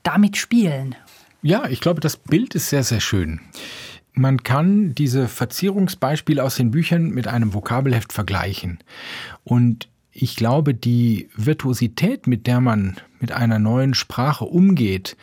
damit 0.04 0.38
spielen. 0.38 0.96
Ja, 1.42 1.68
ich 1.68 1.82
glaube, 1.82 2.02
das 2.02 2.18
Bild 2.18 2.56
ist 2.56 2.70
sehr, 2.70 2.84
sehr 2.84 3.00
schön. 3.00 3.40
Man 4.14 4.44
kann 4.44 4.96
diese 4.96 5.28
Verzierungsbeispiele 5.28 6.44
aus 6.44 6.56
den 6.56 6.72
Büchern 6.72 7.10
mit 7.10 7.28
einem 7.28 7.54
Vokabelheft 7.54 8.12
vergleichen. 8.12 8.80
Und 9.44 9.88
ich 10.12 10.36
glaube, 10.36 10.74
die 10.74 11.30
Virtuosität, 11.36 12.26
mit 12.26 12.48
der 12.48 12.60
man 12.60 12.98
mit 13.20 13.32
einer 13.32 13.60
neuen 13.60 13.94
Sprache 13.94 14.46
umgeht, 14.46 15.16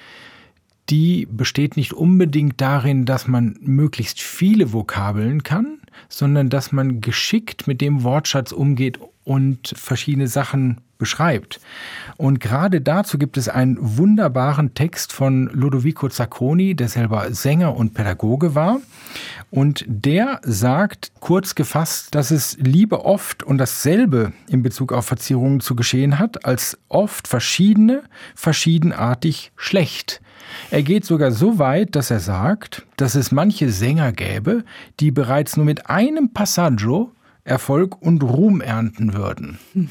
die 0.90 1.26
besteht 1.30 1.76
nicht 1.76 1.92
unbedingt 1.92 2.61
darin, 2.61 3.05
dass 3.05 3.26
man 3.26 3.57
möglichst 3.61 4.20
viele 4.20 4.72
Vokabeln 4.72 5.42
kann, 5.42 5.78
sondern 6.09 6.51
dass 6.51 6.72
man 6.72 7.01
geschickt 7.01 7.66
mit 7.66 7.80
dem 7.80 8.03
Wortschatz 8.03 8.53
umgeht 8.53 9.01
und 9.24 9.74
verschiedene 9.76 10.28
Sachen 10.28 10.80
beschreibt. 11.05 11.61
Und 12.16 12.40
gerade 12.40 12.80
dazu 12.80 13.18
gibt 13.18 13.36
es 13.36 13.50
einen 13.50 13.76
wunderbaren 13.78 14.72
Text 14.72 15.12
von 15.12 15.50
Lodovico 15.52 16.09
Zacconi, 16.09 16.74
der 16.74 16.88
selber 16.88 17.34
Sänger 17.34 17.76
und 17.76 17.92
Pädagoge 17.92 18.55
war. 18.55 18.80
Und 19.50 19.84
der 19.86 20.40
sagt 20.44 21.12
kurz 21.20 21.55
gefasst, 21.55 22.14
dass 22.14 22.30
es 22.30 22.57
Liebe 22.59 23.05
oft 23.05 23.42
und 23.42 23.59
dasselbe 23.59 24.32
in 24.48 24.62
Bezug 24.62 24.94
auf 24.94 25.05
Verzierungen 25.05 25.61
zu 25.61 25.76
geschehen 25.76 26.18
hat, 26.18 26.46
als 26.46 26.78
oft 26.88 27.28
verschiedene, 27.28 28.02
verschiedenartig 28.34 29.52
schlecht. 29.57 30.22
Er 30.70 30.82
geht 30.82 31.05
sogar 31.05 31.32
so 31.32 31.59
weit, 31.59 31.96
dass 31.96 32.11
er 32.11 32.20
sagt, 32.20 32.86
dass 32.96 33.14
es 33.14 33.30
manche 33.30 33.68
Sänger 33.68 34.12
gäbe, 34.12 34.64
die 35.00 35.11
bereits 35.11 35.59
nur 35.59 35.66
mit 35.66 35.90
einem 35.90 36.32
Passaggio 36.32 37.12
Erfolg 37.44 38.00
und 38.00 38.22
Ruhm 38.22 38.62
ernten 38.62 39.12
würden. 39.12 39.59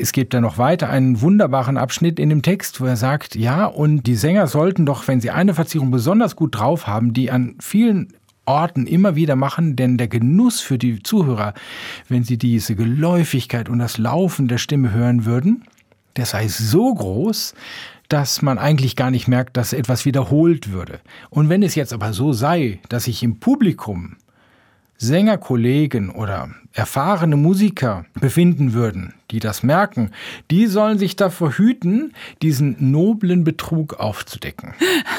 Es 0.00 0.12
gibt 0.12 0.34
da 0.34 0.40
noch 0.40 0.58
weiter 0.58 0.88
einen 0.90 1.20
wunderbaren 1.20 1.76
Abschnitt 1.76 2.18
in 2.18 2.28
dem 2.28 2.42
Text, 2.42 2.80
wo 2.80 2.86
er 2.86 2.96
sagt, 2.96 3.34
ja, 3.34 3.66
und 3.66 4.06
die 4.06 4.14
Sänger 4.14 4.46
sollten 4.46 4.86
doch, 4.86 5.08
wenn 5.08 5.20
sie 5.20 5.30
eine 5.30 5.54
Verzierung 5.54 5.90
besonders 5.90 6.36
gut 6.36 6.56
drauf 6.56 6.86
haben, 6.86 7.12
die 7.12 7.30
an 7.30 7.56
vielen 7.60 8.12
Orten 8.44 8.86
immer 8.86 9.16
wieder 9.16 9.36
machen, 9.36 9.74
denn 9.76 9.98
der 9.98 10.08
Genuss 10.08 10.60
für 10.60 10.78
die 10.78 11.02
Zuhörer, 11.02 11.54
wenn 12.08 12.22
sie 12.22 12.38
diese 12.38 12.76
Geläufigkeit 12.76 13.68
und 13.68 13.78
das 13.78 13.98
Laufen 13.98 14.48
der 14.48 14.58
Stimme 14.58 14.92
hören 14.92 15.24
würden, 15.24 15.64
der 16.16 16.26
sei 16.26 16.46
so 16.48 16.94
groß, 16.94 17.54
dass 18.08 18.42
man 18.42 18.58
eigentlich 18.58 18.94
gar 18.94 19.10
nicht 19.10 19.26
merkt, 19.26 19.56
dass 19.56 19.72
etwas 19.72 20.04
wiederholt 20.04 20.70
würde. 20.70 21.00
Und 21.28 21.48
wenn 21.48 21.62
es 21.62 21.74
jetzt 21.74 21.92
aber 21.92 22.12
so 22.12 22.32
sei, 22.32 22.78
dass 22.88 23.04
sich 23.04 23.22
im 23.22 23.40
Publikum 23.40 24.16
Sängerkollegen 24.98 26.10
oder 26.10 26.50
erfahrene 26.76 27.36
Musiker 27.36 28.04
befinden 28.20 28.74
würden, 28.74 29.14
die 29.30 29.40
das 29.40 29.62
merken, 29.62 30.10
die 30.50 30.66
sollen 30.66 30.98
sich 30.98 31.16
davor 31.16 31.52
hüten, 31.52 32.12
diesen 32.42 32.76
noblen 32.78 33.44
Betrug 33.44 33.94
aufzudecken. 33.94 34.74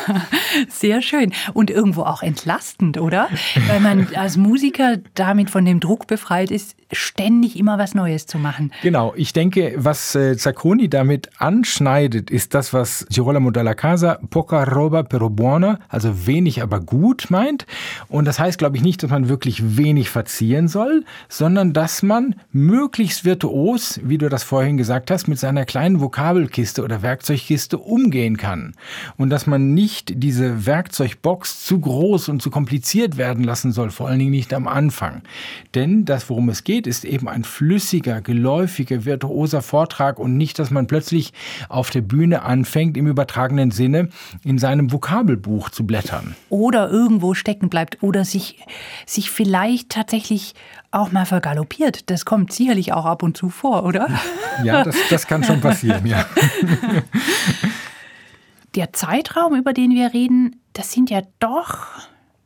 Sehr 0.69 1.01
schön 1.01 1.33
und 1.53 1.71
irgendwo 1.71 2.03
auch 2.03 2.21
entlastend, 2.21 2.99
oder? 2.99 3.27
Weil 3.67 3.79
man 3.79 4.07
als 4.15 4.37
Musiker 4.37 4.97
damit 5.15 5.49
von 5.49 5.65
dem 5.65 5.79
Druck 5.79 6.05
befreit 6.05 6.51
ist, 6.51 6.75
ständig 6.91 7.57
immer 7.59 7.77
was 7.77 7.95
Neues 7.95 8.27
zu 8.27 8.37
machen. 8.37 8.71
Genau, 8.81 9.13
ich 9.17 9.33
denke, 9.33 9.73
was 9.77 10.15
äh, 10.15 10.37
Zacconi 10.37 10.89
damit 10.89 11.29
anschneidet, 11.37 12.29
ist 12.29 12.53
das, 12.53 12.71
was 12.71 13.05
Girolamo 13.09 13.51
dalla 13.51 13.73
Casa 13.73 14.19
poca 14.29 14.63
roba 14.63 15.03
pero 15.03 15.29
buona, 15.29 15.79
also 15.89 16.27
wenig 16.27 16.61
aber 16.63 16.79
gut 16.79 17.25
meint. 17.29 17.65
Und 18.07 18.25
das 18.25 18.39
heißt, 18.39 18.57
glaube 18.57 18.77
ich, 18.77 18.83
nicht, 18.83 19.03
dass 19.03 19.09
man 19.09 19.27
wirklich 19.27 19.75
wenig 19.75 20.09
verzieren 20.09 20.69
soll, 20.69 21.03
sondern 21.27 21.46
dass 21.55 22.03
man 22.03 22.35
möglichst 22.51 23.25
virtuos 23.25 23.99
wie 24.03 24.17
du 24.17 24.29
das 24.29 24.43
vorhin 24.43 24.77
gesagt 24.77 25.11
hast, 25.11 25.27
mit 25.27 25.39
seiner 25.39 25.65
kleinen 25.65 25.99
Vokabelkiste 25.99 26.83
oder 26.83 27.01
Werkzeugkiste 27.01 27.77
umgehen 27.77 28.37
kann. 28.37 28.73
Und 29.17 29.29
dass 29.29 29.47
man 29.47 29.73
nicht 29.73 30.23
diese 30.23 30.65
Werkzeugbox 30.65 31.63
zu 31.65 31.79
groß 31.79 32.29
und 32.29 32.41
zu 32.41 32.49
kompliziert 32.49 33.17
werden 33.17 33.43
lassen 33.43 33.71
soll, 33.71 33.91
vor 33.91 34.07
allen 34.07 34.19
Dingen 34.19 34.31
nicht 34.31 34.53
am 34.53 34.67
Anfang. 34.67 35.21
Denn 35.75 36.05
das, 36.05 36.29
worum 36.29 36.49
es 36.49 36.63
geht, 36.63 36.87
ist 36.87 37.05
eben 37.05 37.27
ein 37.27 37.43
flüssiger, 37.43 38.21
geläufiger, 38.21 39.05
virtuoser 39.05 39.61
Vortrag 39.61 40.19
und 40.19 40.37
nicht, 40.37 40.59
dass 40.59 40.71
man 40.71 40.87
plötzlich 40.87 41.33
auf 41.69 41.89
der 41.89 42.01
Bühne 42.01 42.43
anfängt, 42.43 42.97
im 42.97 43.07
übertragenen 43.07 43.71
Sinne 43.71 44.09
in 44.43 44.57
seinem 44.57 44.91
Vokabelbuch 44.91 45.69
zu 45.69 45.85
blättern. 45.85 46.35
Oder 46.49 46.89
irgendwo 46.89 47.33
stecken 47.33 47.69
bleibt 47.69 48.01
oder 48.01 48.25
sich, 48.25 48.57
sich 49.05 49.29
vielleicht 49.29 49.89
tatsächlich 49.89 50.53
auch 50.91 51.11
mal 51.11 51.25
vergaloppiert. 51.25 52.09
Das 52.09 52.25
kommt 52.25 52.51
sicherlich 52.53 52.93
auch 52.93 53.05
ab 53.05 53.23
und 53.23 53.37
zu 53.37 53.49
vor, 53.49 53.83
oder? 53.83 54.07
Ja, 54.63 54.83
das, 54.83 54.95
das 55.09 55.27
kann 55.27 55.43
schon 55.43 55.61
passieren, 55.61 56.05
ja. 56.05 56.25
Der 58.75 58.93
Zeitraum, 58.93 59.55
über 59.55 59.73
den 59.73 59.91
wir 59.91 60.13
reden, 60.13 60.61
das 60.73 60.91
sind 60.91 61.09
ja 61.09 61.21
doch 61.39 61.87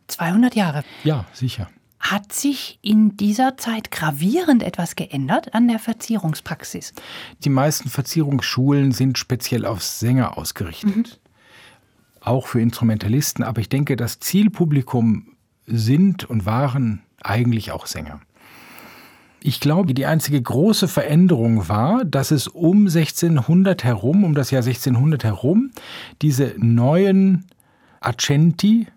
200 0.08 0.56
Jahre. 0.56 0.84
Ja, 1.04 1.26
sicher. 1.34 1.70
Hat 2.00 2.34
sich 2.34 2.80
in 2.82 3.16
dieser 3.18 3.58
Zeit 3.58 3.92
gravierend 3.92 4.64
etwas 4.64 4.96
geändert 4.96 5.54
an 5.54 5.68
der 5.68 5.78
Verzierungspraxis? 5.78 6.94
Die 7.44 7.50
meisten 7.50 7.90
Verzierungsschulen 7.90 8.92
sind 8.92 9.18
speziell 9.18 9.66
auf 9.66 9.84
Sänger 9.84 10.38
ausgerichtet. 10.38 10.96
Mhm. 10.96 11.06
Auch 12.22 12.48
für 12.48 12.62
Instrumentalisten. 12.62 13.44
Aber 13.44 13.62
ich 13.62 13.70
denke, 13.70 13.96
das 13.96 14.20
Zielpublikum 14.20 15.36
sind 15.66 16.30
und 16.30 16.46
waren 16.46 17.04
eigentlich 17.22 17.72
auch 17.72 17.86
Sänger. 17.86 18.22
Ich 19.44 19.60
glaube, 19.60 19.96
die 19.96 20.06
einzige 20.06 20.40
große 20.40 20.88
Veränderung 20.88 21.68
war, 21.68 22.06
dass 22.06 22.30
es 22.30 22.48
um 22.48 22.86
1600 22.86 23.84
herum, 23.84 24.24
um 24.24 24.36
das 24.36 24.52
Jahr 24.52 24.62
1600 24.62 25.24
herum, 25.24 25.72
diese 26.22 26.54
neuen 26.58 27.46
Accenti, 28.02 28.88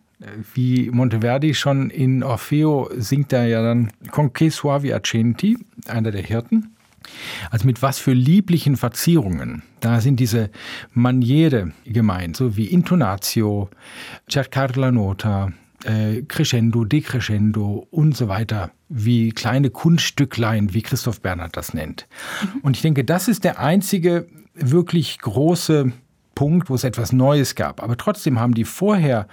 wie 0.54 0.90
Monteverdi 0.90 1.54
schon 1.54 1.88
in 1.88 2.22
Orfeo 2.22 2.90
singt 2.96 3.32
er 3.32 3.46
ja 3.46 3.62
dann 3.62 3.90
Con 4.10 4.32
che 4.32 4.50
suavi 4.50 4.92
accenti, 4.92 5.58
einer 5.86 6.10
der 6.10 6.22
Hirten. 6.22 6.74
Also 7.50 7.66
mit 7.66 7.82
was 7.82 7.98
für 7.98 8.12
lieblichen 8.12 8.76
Verzierungen. 8.76 9.62
Da 9.80 10.00
sind 10.00 10.20
diese 10.20 10.50
Maniere 10.92 11.72
gemeint, 11.84 12.36
so 12.36 12.56
wie 12.56 12.66
Intonatio, 12.66 13.68
cercar 14.30 14.74
la 14.76 14.90
nota, 14.90 15.52
äh, 15.84 16.22
Crescendo, 16.22 16.84
Decrescendo 16.84 17.86
und 17.90 18.16
so 18.16 18.28
weiter, 18.28 18.70
wie 18.88 19.30
kleine 19.30 19.70
Kunststücklein, 19.70 20.74
wie 20.74 20.82
Christoph 20.82 21.20
Bernhard 21.20 21.56
das 21.56 21.74
nennt. 21.74 22.06
Mhm. 22.42 22.60
Und 22.60 22.76
ich 22.76 22.82
denke, 22.82 23.04
das 23.04 23.28
ist 23.28 23.44
der 23.44 23.60
einzige 23.60 24.26
wirklich 24.54 25.18
große 25.18 25.92
Punkt, 26.34 26.70
wo 26.70 26.74
es 26.74 26.84
etwas 26.84 27.12
Neues 27.12 27.54
gab. 27.54 27.82
Aber 27.82 27.96
trotzdem 27.96 28.38
haben 28.40 28.54
die 28.54 28.64
vorher 28.64 29.28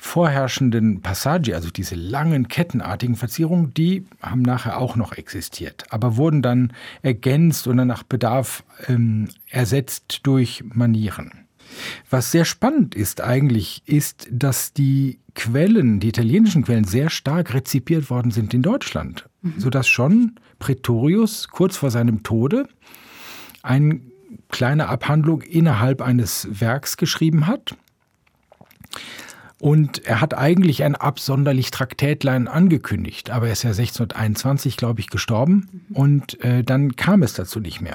vorherrschenden 0.00 1.00
Passaggi, 1.00 1.54
also 1.54 1.70
diese 1.70 1.94
langen 1.94 2.48
kettenartigen 2.48 3.14
Verzierungen, 3.14 3.72
die 3.72 4.04
haben 4.20 4.42
nachher 4.42 4.78
auch 4.78 4.96
noch 4.96 5.12
existiert, 5.12 5.84
aber 5.90 6.16
wurden 6.16 6.42
dann 6.42 6.72
ergänzt 7.02 7.68
oder 7.68 7.84
nach 7.84 8.02
Bedarf 8.02 8.64
ähm, 8.88 9.28
ersetzt 9.48 10.20
durch 10.24 10.64
Manieren. 10.74 11.41
Was 12.10 12.30
sehr 12.30 12.44
spannend 12.44 12.94
ist 12.94 13.20
eigentlich, 13.20 13.82
ist, 13.86 14.28
dass 14.30 14.72
die 14.72 15.18
Quellen, 15.34 16.00
die 16.00 16.08
italienischen 16.08 16.64
Quellen, 16.64 16.84
sehr 16.84 17.10
stark 17.10 17.54
rezipiert 17.54 18.10
worden 18.10 18.30
sind 18.30 18.54
in 18.54 18.62
Deutschland, 18.62 19.28
mhm. 19.42 19.54
sodass 19.58 19.88
schon 19.88 20.36
Pretorius 20.58 21.48
kurz 21.48 21.76
vor 21.76 21.90
seinem 21.90 22.22
Tode 22.22 22.68
eine 23.62 24.00
kleine 24.48 24.88
Abhandlung 24.88 25.42
innerhalb 25.42 26.02
eines 26.02 26.48
Werks 26.50 26.96
geschrieben 26.96 27.46
hat. 27.46 27.74
Und 29.62 30.04
er 30.04 30.20
hat 30.20 30.36
eigentlich 30.36 30.82
ein 30.82 30.96
absonderlich 30.96 31.70
Traktätlein 31.70 32.48
angekündigt, 32.48 33.30
aber 33.30 33.46
er 33.46 33.52
ist 33.52 33.62
ja 33.62 33.70
1621, 33.70 34.76
glaube 34.76 34.98
ich, 34.98 35.06
gestorben 35.06 35.68
mhm. 35.88 35.96
und 35.96 36.40
äh, 36.44 36.64
dann 36.64 36.96
kam 36.96 37.22
es 37.22 37.34
dazu 37.34 37.60
nicht 37.60 37.80
mehr. 37.80 37.94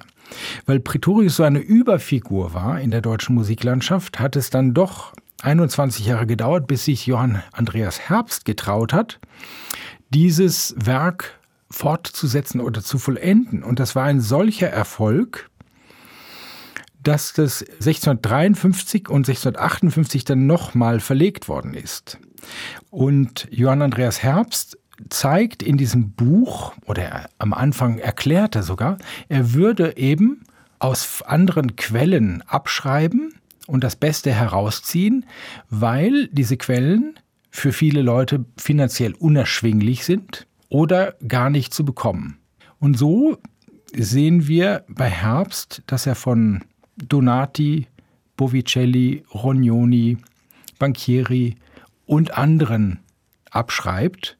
Weil 0.66 0.80
Pretorius 0.80 1.36
so 1.36 1.44
eine 1.44 1.60
Überfigur 1.60 2.54
war 2.54 2.80
in 2.80 2.90
der 2.90 3.02
deutschen 3.02 3.36
Musiklandschaft, 3.36 4.18
hat 4.18 4.38
es 4.38 4.50
dann 4.50 4.74
doch 4.74 5.12
21 5.42 6.06
Jahre 6.06 6.26
gedauert, 6.26 6.68
bis 6.68 6.86
sich 6.86 7.06
Johann 7.06 7.44
Andreas 7.52 8.00
Herbst 8.00 8.46
getraut 8.46 8.94
hat, 8.94 9.20
dieses 10.10 10.74
Werk 10.78 11.38
fortzusetzen 11.70 12.62
oder 12.62 12.82
zu 12.82 12.98
vollenden. 12.98 13.62
Und 13.62 13.80
das 13.80 13.94
war 13.94 14.06
ein 14.06 14.22
solcher 14.22 14.70
Erfolg, 14.70 15.50
dass 17.04 17.34
das 17.34 17.62
1653 17.62 19.10
und 19.10 19.28
1658 19.28 20.26
dann 20.26 20.48
nochmal 20.48 21.00
verlegt 21.00 21.48
worden 21.48 21.74
ist. 21.74 22.20
Und 22.90 23.48
Johann 23.52 23.82
Andreas 23.82 24.24
Herbst 24.24 24.78
zeigt 25.10 25.62
in 25.64 25.78
diesem 25.78 26.12
Buch, 26.12 26.74
oder 26.86 27.30
am 27.38 27.54
Anfang 27.54 28.00
erklärt 28.00 28.56
er 28.56 28.64
sogar, 28.64 28.98
er 29.30 29.54
würde 29.54 29.98
eben 29.98 30.44
aus 30.80 31.22
anderen 31.22 31.76
Quellen 31.76 32.42
abschreiben 32.44 33.34
und 33.68 33.84
das 33.84 33.96
Beste 33.96 34.32
herausziehen, 34.32 35.26
weil 35.70 36.28
diese 36.28 36.58
Quellen 36.58 37.20
für 37.50 37.74
viele 37.74 38.02
Leute 38.02 38.46
finanziell 38.58 39.14
unerschwinglich 39.14 40.06
sind 40.06 40.48
oder 40.70 41.16
gar 41.28 41.50
nicht 41.50 41.74
zu 41.74 41.86
bekommen. 41.86 42.40
Und 42.80 42.98
so 42.98 43.38
sehen 43.94 44.48
wir 44.48 44.86
bei 44.88 45.10
Herbst, 45.10 45.82
dass 45.88 46.06
er 46.06 46.16
von 46.16 46.64
Donati, 46.98 47.88
Bovicelli, 48.36 49.24
Rognoni, 49.34 50.18
Banchieri 50.80 51.56
und 52.06 52.38
anderen 52.38 53.00
abschreibt 53.52 54.38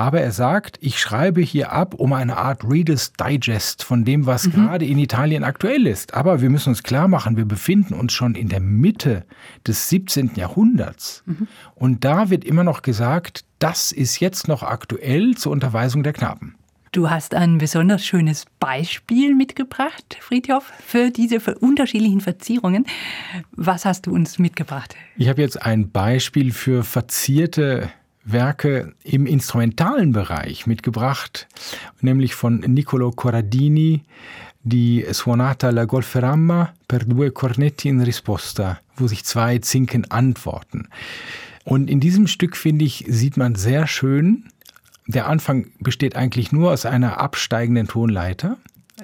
aber 0.00 0.22
er 0.22 0.32
sagt, 0.32 0.78
ich 0.80 0.98
schreibe 0.98 1.42
hier 1.42 1.72
ab 1.72 1.92
um 1.92 2.14
eine 2.14 2.38
Art 2.38 2.64
Reader's 2.64 3.12
Digest 3.12 3.84
von 3.84 4.06
dem, 4.06 4.24
was 4.24 4.46
mhm. 4.46 4.52
gerade 4.52 4.86
in 4.86 4.98
Italien 4.98 5.44
aktuell 5.44 5.86
ist. 5.86 6.14
Aber 6.14 6.40
wir 6.40 6.48
müssen 6.48 6.70
uns 6.70 6.82
klar 6.82 7.06
machen, 7.06 7.36
wir 7.36 7.44
befinden 7.44 7.92
uns 7.92 8.14
schon 8.14 8.34
in 8.34 8.48
der 8.48 8.60
Mitte 8.60 9.26
des 9.66 9.90
17. 9.90 10.36
Jahrhunderts. 10.36 11.22
Mhm. 11.26 11.48
Und 11.74 12.02
da 12.06 12.30
wird 12.30 12.46
immer 12.46 12.64
noch 12.64 12.80
gesagt, 12.80 13.44
das 13.58 13.92
ist 13.92 14.20
jetzt 14.20 14.48
noch 14.48 14.62
aktuell 14.62 15.34
zur 15.34 15.52
Unterweisung 15.52 16.02
der 16.02 16.14
Knaben. 16.14 16.54
Du 16.92 17.08
hast 17.08 17.34
ein 17.34 17.58
besonders 17.58 18.04
schönes 18.04 18.46
Beispiel 18.58 19.36
mitgebracht, 19.36 20.16
Friedhof, 20.18 20.72
für 20.84 21.10
diese 21.10 21.38
unterschiedlichen 21.60 22.20
Verzierungen. 22.20 22.84
Was 23.52 23.84
hast 23.84 24.06
du 24.06 24.12
uns 24.12 24.40
mitgebracht? 24.40 24.96
Ich 25.16 25.28
habe 25.28 25.40
jetzt 25.40 25.62
ein 25.62 25.92
Beispiel 25.92 26.52
für 26.52 26.82
verzierte 26.82 27.92
Werke 28.24 28.92
im 29.04 29.26
instrumentalen 29.26 30.10
Bereich 30.10 30.66
mitgebracht, 30.66 31.46
nämlich 32.00 32.34
von 32.34 32.58
Niccolo 32.58 33.12
Corradini, 33.12 34.02
die 34.64 35.06
Suonata 35.12 35.70
La 35.70 35.84
Golferamma 35.84 36.74
per 36.88 37.04
due 37.04 37.30
cornetti 37.30 37.88
in 37.88 38.00
risposta, 38.00 38.80
wo 38.96 39.06
sich 39.06 39.24
zwei 39.24 39.58
Zinken 39.58 40.10
antworten. 40.10 40.88
Und 41.62 41.88
in 41.88 42.00
diesem 42.00 42.26
Stück, 42.26 42.56
finde 42.56 42.84
ich, 42.84 43.04
sieht 43.06 43.36
man 43.36 43.54
sehr 43.54 43.86
schön, 43.86 44.48
der 45.10 45.28
Anfang 45.28 45.68
besteht 45.78 46.16
eigentlich 46.16 46.52
nur 46.52 46.72
aus 46.72 46.86
einer 46.86 47.20
absteigenden 47.20 47.88
Tonleiter. 47.88 48.56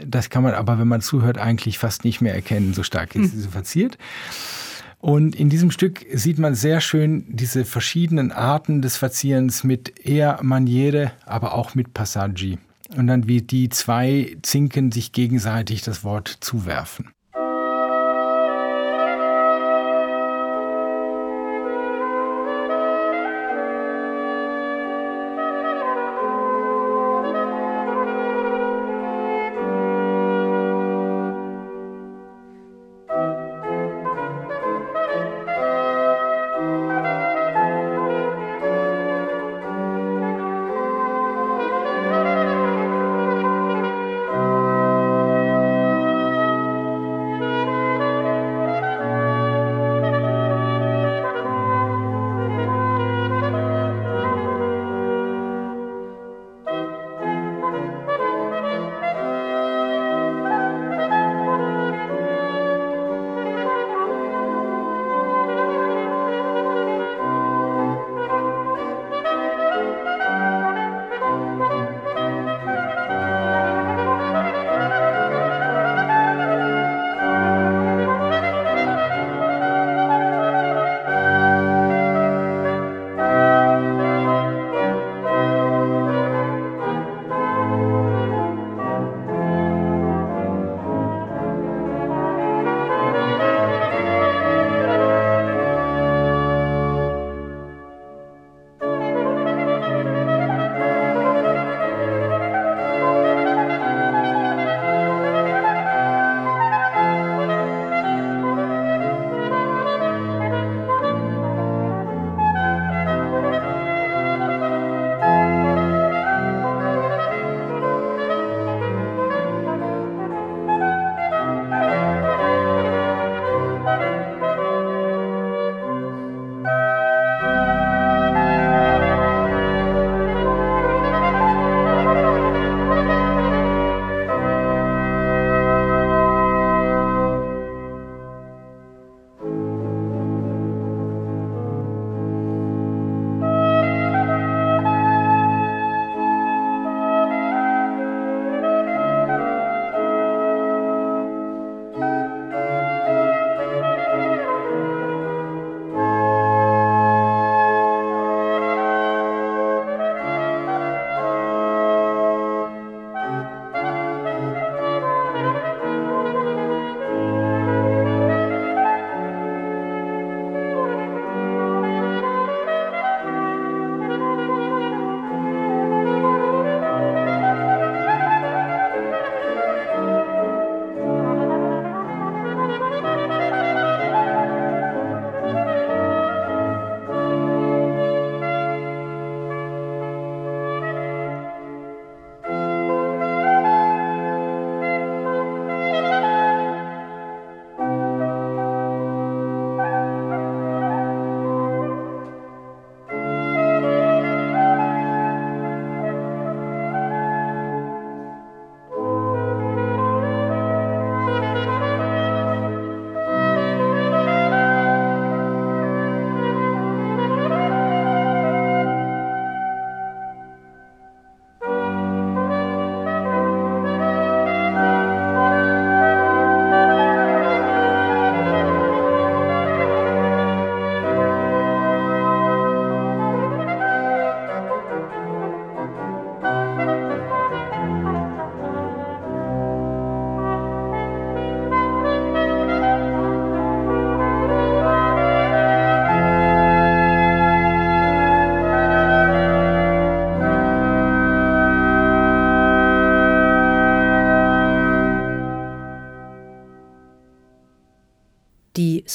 Das 0.04 0.30
kann 0.30 0.42
man 0.42 0.54
aber, 0.54 0.78
wenn 0.78 0.88
man 0.88 1.00
zuhört, 1.00 1.38
eigentlich 1.38 1.78
fast 1.78 2.04
nicht 2.04 2.20
mehr 2.20 2.34
erkennen, 2.34 2.74
so 2.74 2.82
stark 2.82 3.14
ist 3.14 3.32
hm. 3.32 3.40
sie 3.40 3.48
verziert. 3.48 3.98
Und 4.98 5.36
in 5.36 5.50
diesem 5.50 5.70
Stück 5.70 6.04
sieht 6.12 6.38
man 6.38 6.54
sehr 6.54 6.80
schön 6.80 7.24
diese 7.28 7.64
verschiedenen 7.64 8.32
Arten 8.32 8.82
des 8.82 8.96
Verzierens 8.96 9.62
mit 9.62 10.04
eher 10.04 10.40
Maniere, 10.42 11.12
aber 11.24 11.54
auch 11.54 11.74
mit 11.74 11.94
Passaggi. 11.94 12.58
Und 12.96 13.06
dann 13.06 13.28
wie 13.28 13.42
die 13.42 13.68
zwei 13.68 14.36
Zinken 14.42 14.92
sich 14.92 15.12
gegenseitig 15.12 15.82
das 15.82 16.04
Wort 16.04 16.38
zuwerfen. 16.40 17.10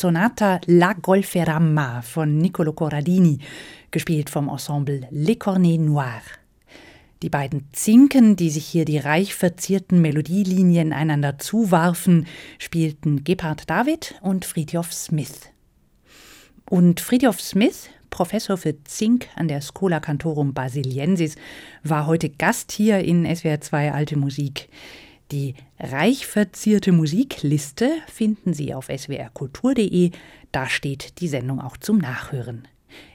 Sonata 0.01 0.59
La 0.65 0.93
Golferamma 0.93 2.01
von 2.01 2.39
Niccolo 2.39 2.73
Corradini, 2.73 3.37
gespielt 3.91 4.31
vom 4.31 4.49
Ensemble 4.49 5.07
Les 5.11 5.37
Cornets 5.37 5.77
Noirs. 5.77 6.23
Die 7.21 7.29
beiden 7.29 7.67
Zinken, 7.71 8.35
die 8.35 8.49
sich 8.49 8.65
hier 8.65 8.83
die 8.83 8.97
reich 8.97 9.35
verzierten 9.35 10.01
Melodielinien 10.01 10.91
einander 10.91 11.37
zuwarfen, 11.37 12.25
spielten 12.57 13.23
Gebhard 13.23 13.69
David 13.69 14.15
und 14.21 14.43
Friedhof 14.43 14.91
Smith. 14.91 15.51
Und 16.67 16.99
Friedhof 16.99 17.39
Smith, 17.39 17.87
Professor 18.09 18.57
für 18.57 18.83
Zink 18.85 19.27
an 19.35 19.49
der 19.49 19.61
Schola 19.61 19.99
Cantorum 19.99 20.55
Basiliensis, 20.55 21.35
war 21.83 22.07
heute 22.07 22.31
Gast 22.31 22.71
hier 22.71 23.01
in 23.01 23.23
SWR 23.35 23.61
2 23.61 23.91
Alte 23.91 24.17
Musik. 24.17 24.67
Die 25.31 25.55
reich 25.79 26.27
verzierte 26.27 26.91
Musikliste 26.91 27.89
finden 28.07 28.53
Sie 28.53 28.73
auf 28.73 28.87
swrkultur.de. 28.87 30.11
Da 30.51 30.67
steht 30.67 31.21
die 31.21 31.29
Sendung 31.29 31.61
auch 31.61 31.77
zum 31.77 31.99
Nachhören. 31.99 32.67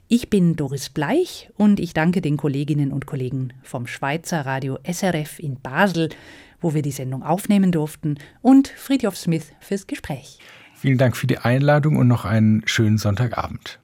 Ich 0.09 0.31
bin 0.31 0.57
Doris 0.57 0.89
Bleich 0.89 1.51
und 1.57 1.79
ich 1.79 1.93
danke 1.93 2.23
den 2.23 2.37
Kolleginnen 2.37 2.93
und 2.93 3.07
Kollegen 3.07 3.53
vom 3.63 3.87
Schweizer 3.87 4.47
Radio 4.47 4.79
SRF 4.91 5.39
in 5.39 5.61
Basel, 5.61 6.09
wo 6.61 6.73
wir 6.73 6.83
die 6.83 6.93
Sendung 6.93 7.23
aufnehmen 7.23 7.71
durften, 7.71 8.17
und 8.41 8.69
Friedhof 8.69 9.17
Smith 9.17 9.53
fürs 9.61 9.87
Gespräch. 9.87 10.39
Vielen 10.75 10.97
Dank 10.97 11.17
für 11.17 11.27
die 11.27 11.39
Einladung 11.39 11.97
und 11.97 12.09
noch 12.09 12.25
einen 12.25 12.63
schönen 12.67 12.99
Sonntagabend. 12.99 13.81